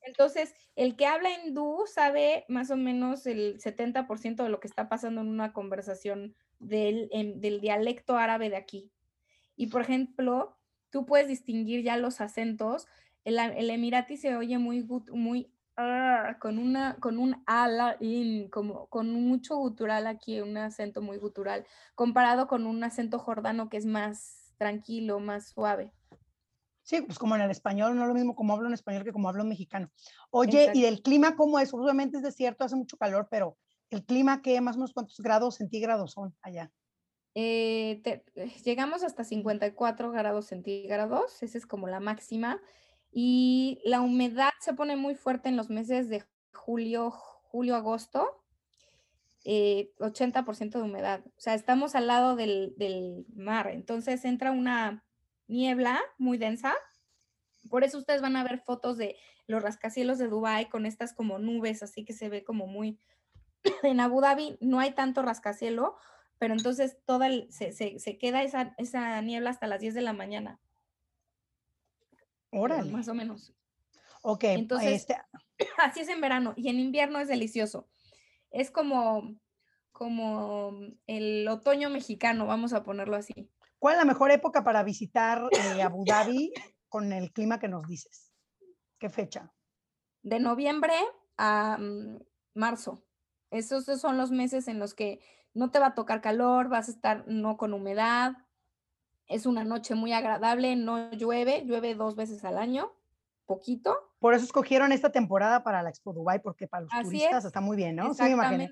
[0.00, 4.88] Entonces, el que habla hindú sabe más o menos el 70% de lo que está
[4.88, 8.92] pasando en una conversación del, del dialecto árabe de aquí.
[9.56, 10.56] Y por ejemplo,
[10.90, 12.86] tú puedes distinguir ya los acentos.
[13.24, 18.86] El, el emirati se oye muy, muy Ah, con una, con un ala in, como
[18.86, 23.84] con mucho gutural aquí, un acento muy gutural, comparado con un acento jordano que es
[23.84, 25.92] más tranquilo, más suave.
[26.82, 29.12] Sí, pues como en el español, no es lo mismo como hablo en español que
[29.12, 29.90] como hablo en mexicano.
[30.30, 31.74] Oye, ¿y el clima cómo es?
[31.74, 33.58] Obviamente es desierto, hace mucho calor, pero
[33.90, 36.70] el clima, ¿qué más o menos cuántos grados centígrados son allá?
[37.34, 38.00] Eh,
[38.64, 42.62] llegamos hasta 54 grados centígrados, esa es como la máxima.
[43.18, 48.42] Y la humedad se pone muy fuerte en los meses de julio, julio, agosto.
[49.42, 51.22] 80% eh, de humedad.
[51.24, 53.68] O sea, estamos al lado del, mar.
[53.68, 55.02] Entonces entra una
[55.48, 56.74] niebla muy densa.
[57.70, 61.38] Por eso ustedes van a ver fotos de los rascacielos de Dubai con estas como
[61.38, 63.00] nubes, así que se ve como muy...
[63.82, 65.96] en Abu Dhabi no hay tanto rascacielo,
[66.36, 70.12] pero entonces toda se, se, se, queda esa, esa niebla hasta las 10 de la
[70.12, 70.60] mañana.
[72.50, 72.90] Órale.
[72.90, 73.52] Más o menos.
[74.22, 75.16] Ok, entonces este
[75.78, 77.88] así es en verano y en invierno es delicioso.
[78.50, 79.38] Es como,
[79.92, 80.72] como
[81.06, 83.50] el otoño mexicano, vamos a ponerlo así.
[83.78, 85.42] ¿Cuál es la mejor época para visitar
[85.78, 86.52] eh, Abu Dhabi
[86.88, 88.32] con el clima que nos dices?
[88.98, 89.52] ¿Qué fecha?
[90.22, 90.94] De noviembre
[91.36, 92.18] a mm,
[92.54, 93.04] marzo.
[93.50, 95.20] Esos son los meses en los que
[95.54, 98.32] no te va a tocar calor, vas a estar no con humedad,
[99.28, 102.92] es una noche muy agradable, no llueve, llueve dos veces al año,
[103.46, 103.96] poquito.
[104.18, 107.76] Por eso escogieron esta temporada para la Expo Dubai, porque para los turistas está muy
[107.76, 108.14] bien, ¿no?
[108.14, 108.70] Sí, me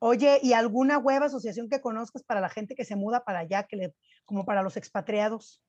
[0.00, 3.62] Oye, ¿y alguna web asociación que conozcas para la gente que se muda para allá,
[3.62, 3.94] que le,
[4.26, 5.62] como para los expatriados?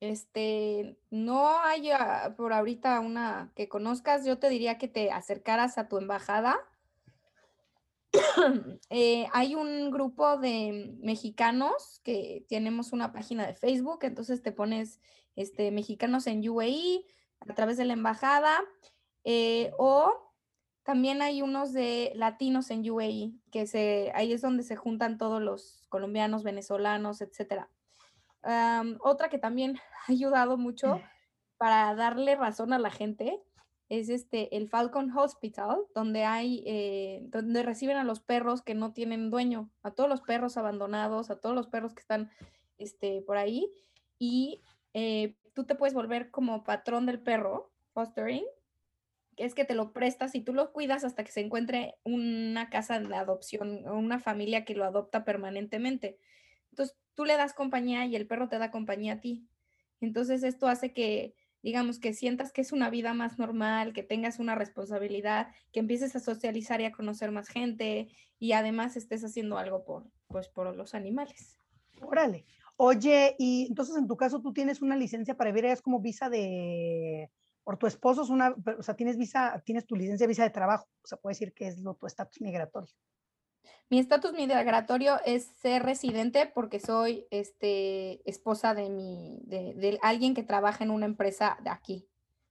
[0.00, 4.24] Este, no hay ah, por ahorita una que conozcas.
[4.24, 6.58] Yo te diría que te acercaras a tu embajada
[8.90, 15.00] Eh, hay un grupo de mexicanos que tenemos una página de Facebook, entonces te pones
[15.36, 17.04] este, mexicanos en UAE
[17.40, 18.58] a través de la embajada
[19.24, 20.32] eh, o
[20.82, 25.40] también hay unos de latinos en UAE, que se, ahí es donde se juntan todos
[25.40, 27.66] los colombianos, venezolanos, etc.
[29.00, 29.78] otra que también
[30.08, 31.00] ha ayudado mucho
[31.58, 33.40] para darle razón a la gente
[33.90, 38.92] es este, el Falcon Hospital, donde hay, eh, donde reciben a los perros que no
[38.92, 42.30] tienen dueño, a todos los perros abandonados, a todos los perros que están
[42.78, 43.68] este, por ahí,
[44.16, 44.62] y
[44.94, 48.44] eh, tú te puedes volver como patrón del perro, fostering,
[49.36, 52.70] que es que te lo prestas y tú lo cuidas hasta que se encuentre una
[52.70, 56.16] casa de adopción o una familia que lo adopta permanentemente.
[56.70, 59.48] Entonces, tú le das compañía y el perro te da compañía a ti.
[60.00, 64.38] Entonces, esto hace que digamos, que sientas que es una vida más normal, que tengas
[64.38, 68.08] una responsabilidad, que empieces a socializar y a conocer más gente
[68.38, 71.58] y además estés haciendo algo por, pues, por los animales.
[72.00, 72.46] Órale.
[72.76, 76.30] Oye, y entonces en tu caso tú tienes una licencia para vivir, es como visa
[76.30, 77.30] de,
[77.62, 80.88] por tu esposo es una, o sea, tienes visa, tienes tu licencia visa de trabajo,
[81.02, 82.92] o sea, puede decir que es lo, tu estatus migratorio.
[83.90, 90.44] Mi estatus migratorio es ser residente porque soy este, esposa de, mi, de, alguien que
[90.44, 92.06] trabaja en una empresa de aquí.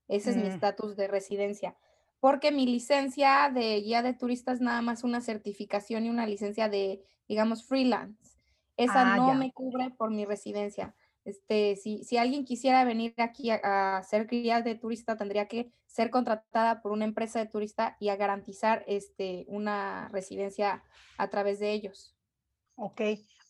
[0.06, 0.52] Ese es mi mm.
[0.52, 1.74] estatus de residencia.
[2.20, 6.68] porque mi licencia de guía de turistas es nada más una certificación y una licencia
[6.68, 8.36] de, digamos, freelance.
[8.76, 10.94] Esa ah, no me cubre por mi residencia.
[11.24, 16.10] Este, si, si alguien quisiera venir aquí a, hacer guía de turista, tendría que ser
[16.10, 20.82] contratada por una empresa de turista y a garantizar este, una residencia
[21.18, 22.16] a través de ellos.
[22.76, 23.00] Ok.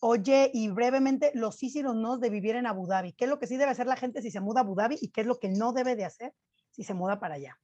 [0.01, 3.13] Oye, y brevemente, los sí y los no de vivir en Abu Dhabi.
[3.13, 4.99] ¿Qué es lo que sí debe hacer la gente si se muda a Abu Dhabi
[5.01, 6.35] y qué es lo que no debe de hacer
[6.71, 7.61] si se muda para allá?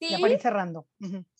[0.00, 0.86] Ya para ir cerrando.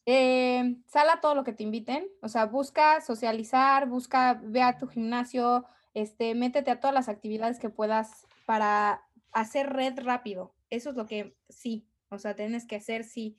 [0.06, 4.78] Eh, sal a todo lo que te inviten, o sea, busca socializar, busca, ve a
[4.78, 5.64] tu gimnasio,
[5.94, 10.54] este, métete a todas las actividades que puedas para hacer red rápido.
[10.70, 13.36] Eso es lo que sí, o sea, tienes que hacer si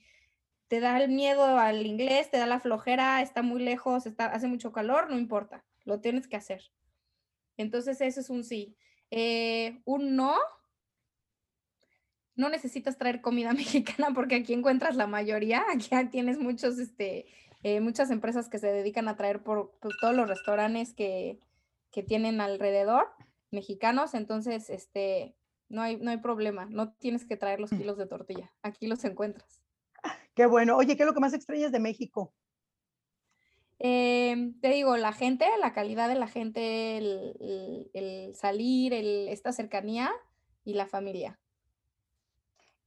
[0.68, 4.48] te da el miedo al inglés, te da la flojera, está muy lejos, está, hace
[4.48, 6.62] mucho calor, no importa, lo tienes que hacer.
[7.56, 8.76] Entonces, eso es un sí.
[9.10, 10.34] Eh, un no,
[12.34, 17.26] no necesitas traer comida mexicana porque aquí encuentras la mayoría, aquí tienes muchos, este,
[17.62, 21.38] eh, muchas empresas que se dedican a traer por, todos los restaurantes que,
[21.96, 23.08] que, tienen alrededor
[23.50, 25.34] mexicanos, entonces, este,
[25.68, 27.78] no hay, no hay problema, no tienes que traer los mm.
[27.78, 29.62] kilos de tortilla, aquí los encuentras.
[30.34, 30.76] Qué bueno.
[30.76, 32.34] Oye, ¿qué es lo que más extrañas de México?
[33.78, 39.52] Em, te digo, la gente, la calidad de la gente, el, el salir, el, esta
[39.52, 40.10] cercanía
[40.64, 41.38] y la familia.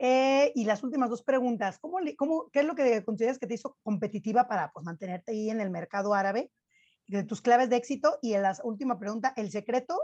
[0.01, 3.55] Eh, y las últimas dos preguntas, ¿cómo, cómo, ¿qué es lo que consideras que te
[3.55, 6.51] hizo competitiva para pues, mantenerte ahí en el mercado árabe?
[7.09, 8.19] De tus claves de éxito.
[8.21, 9.99] Y en la última pregunta, el secreto,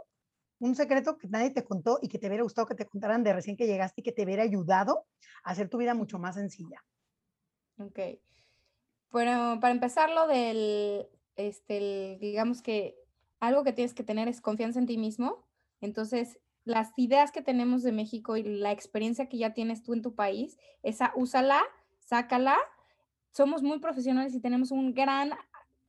[0.60, 3.34] un secreto que nadie te contó y que te hubiera gustado que te contaran de
[3.34, 5.06] recién que llegaste y que te hubiera ayudado
[5.43, 6.84] a hacer tu vida mucho más sencilla.
[7.78, 7.99] Ok.
[9.12, 12.95] Bueno, para empezar, lo del, este, digamos que
[13.39, 15.45] algo que tienes que tener es confianza en ti mismo.
[15.82, 20.01] Entonces, las ideas que tenemos de México y la experiencia que ya tienes tú en
[20.01, 21.62] tu país, esa úsala,
[21.99, 22.58] sácala.
[23.32, 25.32] Somos muy profesionales y tenemos una gran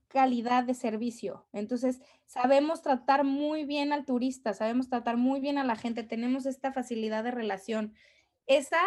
[0.08, 1.46] calidad de servicio.
[1.52, 6.46] Entonces, sabemos tratar muy bien al turista, sabemos tratar muy bien a la gente, tenemos
[6.46, 7.94] esta facilidad de relación.
[8.46, 8.80] Esa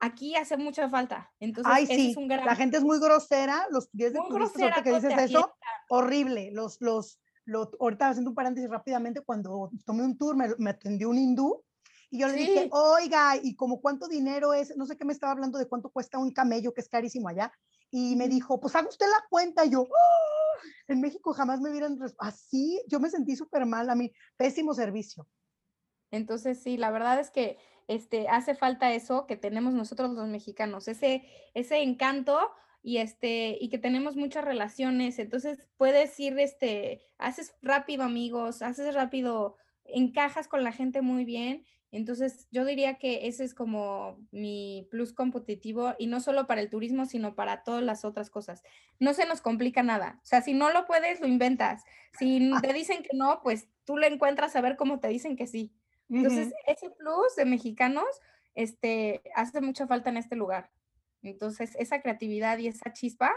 [0.00, 1.32] aquí hace mucha falta.
[1.40, 2.10] Entonces, Ay, sí.
[2.10, 2.44] es un gran...
[2.44, 5.54] la gente es muy grosera, los guías de turistas, que dices eso,
[5.88, 6.50] horrible.
[6.52, 11.18] Los, los, lo, ahorita haciendo un paréntesis rápidamente, cuando tomé un tour me, atendió un
[11.18, 11.62] hindú
[12.10, 14.76] y yo le dije, oiga, ¿y como cuánto dinero es?
[14.76, 17.52] No sé qué me estaba hablando de cuánto cuesta un camello, que es carísimo allá.
[17.92, 19.64] Y me dijo, pues haga usted la cuenta.
[19.64, 20.39] Y yo, ¡Oh!
[20.88, 22.80] En México jamás me vieron así.
[22.88, 25.26] Yo me sentí súper mal, a mí, pésimo servicio.
[26.10, 27.58] Entonces, sí, la verdad es que
[27.88, 32.38] este, hace falta eso que tenemos nosotros los mexicanos, ese, ese encanto
[32.82, 38.94] y este y que tenemos muchas relaciones, entonces puedes ir este haces rápido amigos, haces
[38.94, 41.66] rápido encajas con la gente muy bien.
[41.92, 46.70] Entonces, yo diría que ese es como mi plus competitivo y no solo para el
[46.70, 48.62] turismo, sino para todas las otras cosas.
[49.00, 50.20] No se nos complica nada.
[50.22, 51.82] O sea, si no lo puedes, lo inventas.
[52.18, 55.46] Si te dicen que no, pues tú lo encuentras a ver cómo te dicen que
[55.46, 55.72] sí.
[56.08, 58.04] Entonces, ese plus de mexicanos
[58.54, 60.70] este, hace mucha falta en este lugar.
[61.22, 63.32] Entonces, esa creatividad y esa chispa,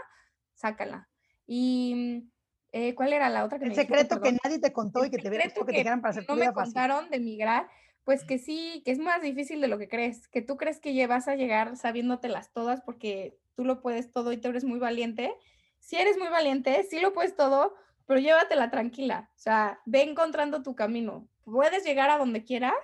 [0.54, 1.08] sácala.
[1.46, 2.30] Y
[2.72, 5.30] eh, ¿cuál era la otra que El secreto que nadie te contó y que te
[5.30, 7.68] que, que te para hacer no me contaron de migrar,
[8.04, 11.06] pues que sí, que es más difícil de lo que crees, que tú crees que
[11.06, 15.34] vas a llegar sabiéndotelas todas porque tú lo puedes todo y tú eres muy valiente.
[15.80, 17.74] Si eres muy valiente, sí lo puedes todo,
[18.06, 21.28] pero llévatela tranquila, o sea, ve encontrando tu camino.
[21.44, 22.74] Puedes llegar a donde quieras,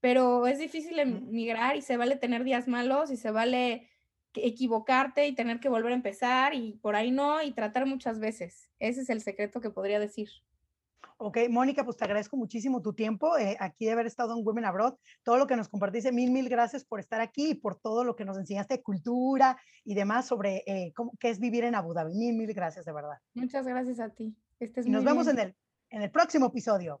[0.00, 3.88] pero es difícil emigrar y se vale tener días malos y se vale
[4.34, 8.70] equivocarte y tener que volver a empezar y por ahí no, y tratar muchas veces.
[8.78, 10.28] Ese es el secreto que podría decir.
[11.16, 14.64] Ok, Mónica, pues te agradezco muchísimo tu tiempo eh, aquí de haber estado en Women
[14.64, 14.94] Abroad,
[15.24, 18.14] todo lo que nos compartiste, mil, mil gracias por estar aquí y por todo lo
[18.14, 21.92] que nos enseñaste de cultura y demás sobre eh, cómo, qué es vivir en Abu
[21.92, 22.14] Dhabi.
[22.14, 23.18] Mil, mil gracias, de verdad.
[23.34, 24.36] Muchas gracias a ti.
[24.60, 25.56] y nos vemos en el,
[25.90, 27.00] en el próximo episodio.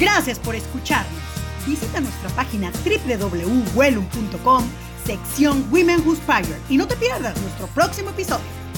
[0.00, 1.20] Gracias por escucharnos.
[1.66, 4.64] Visita nuestra página www.wellum.com,
[5.04, 8.69] sección Women Who Inspire, y no te pierdas nuestro próximo episodio.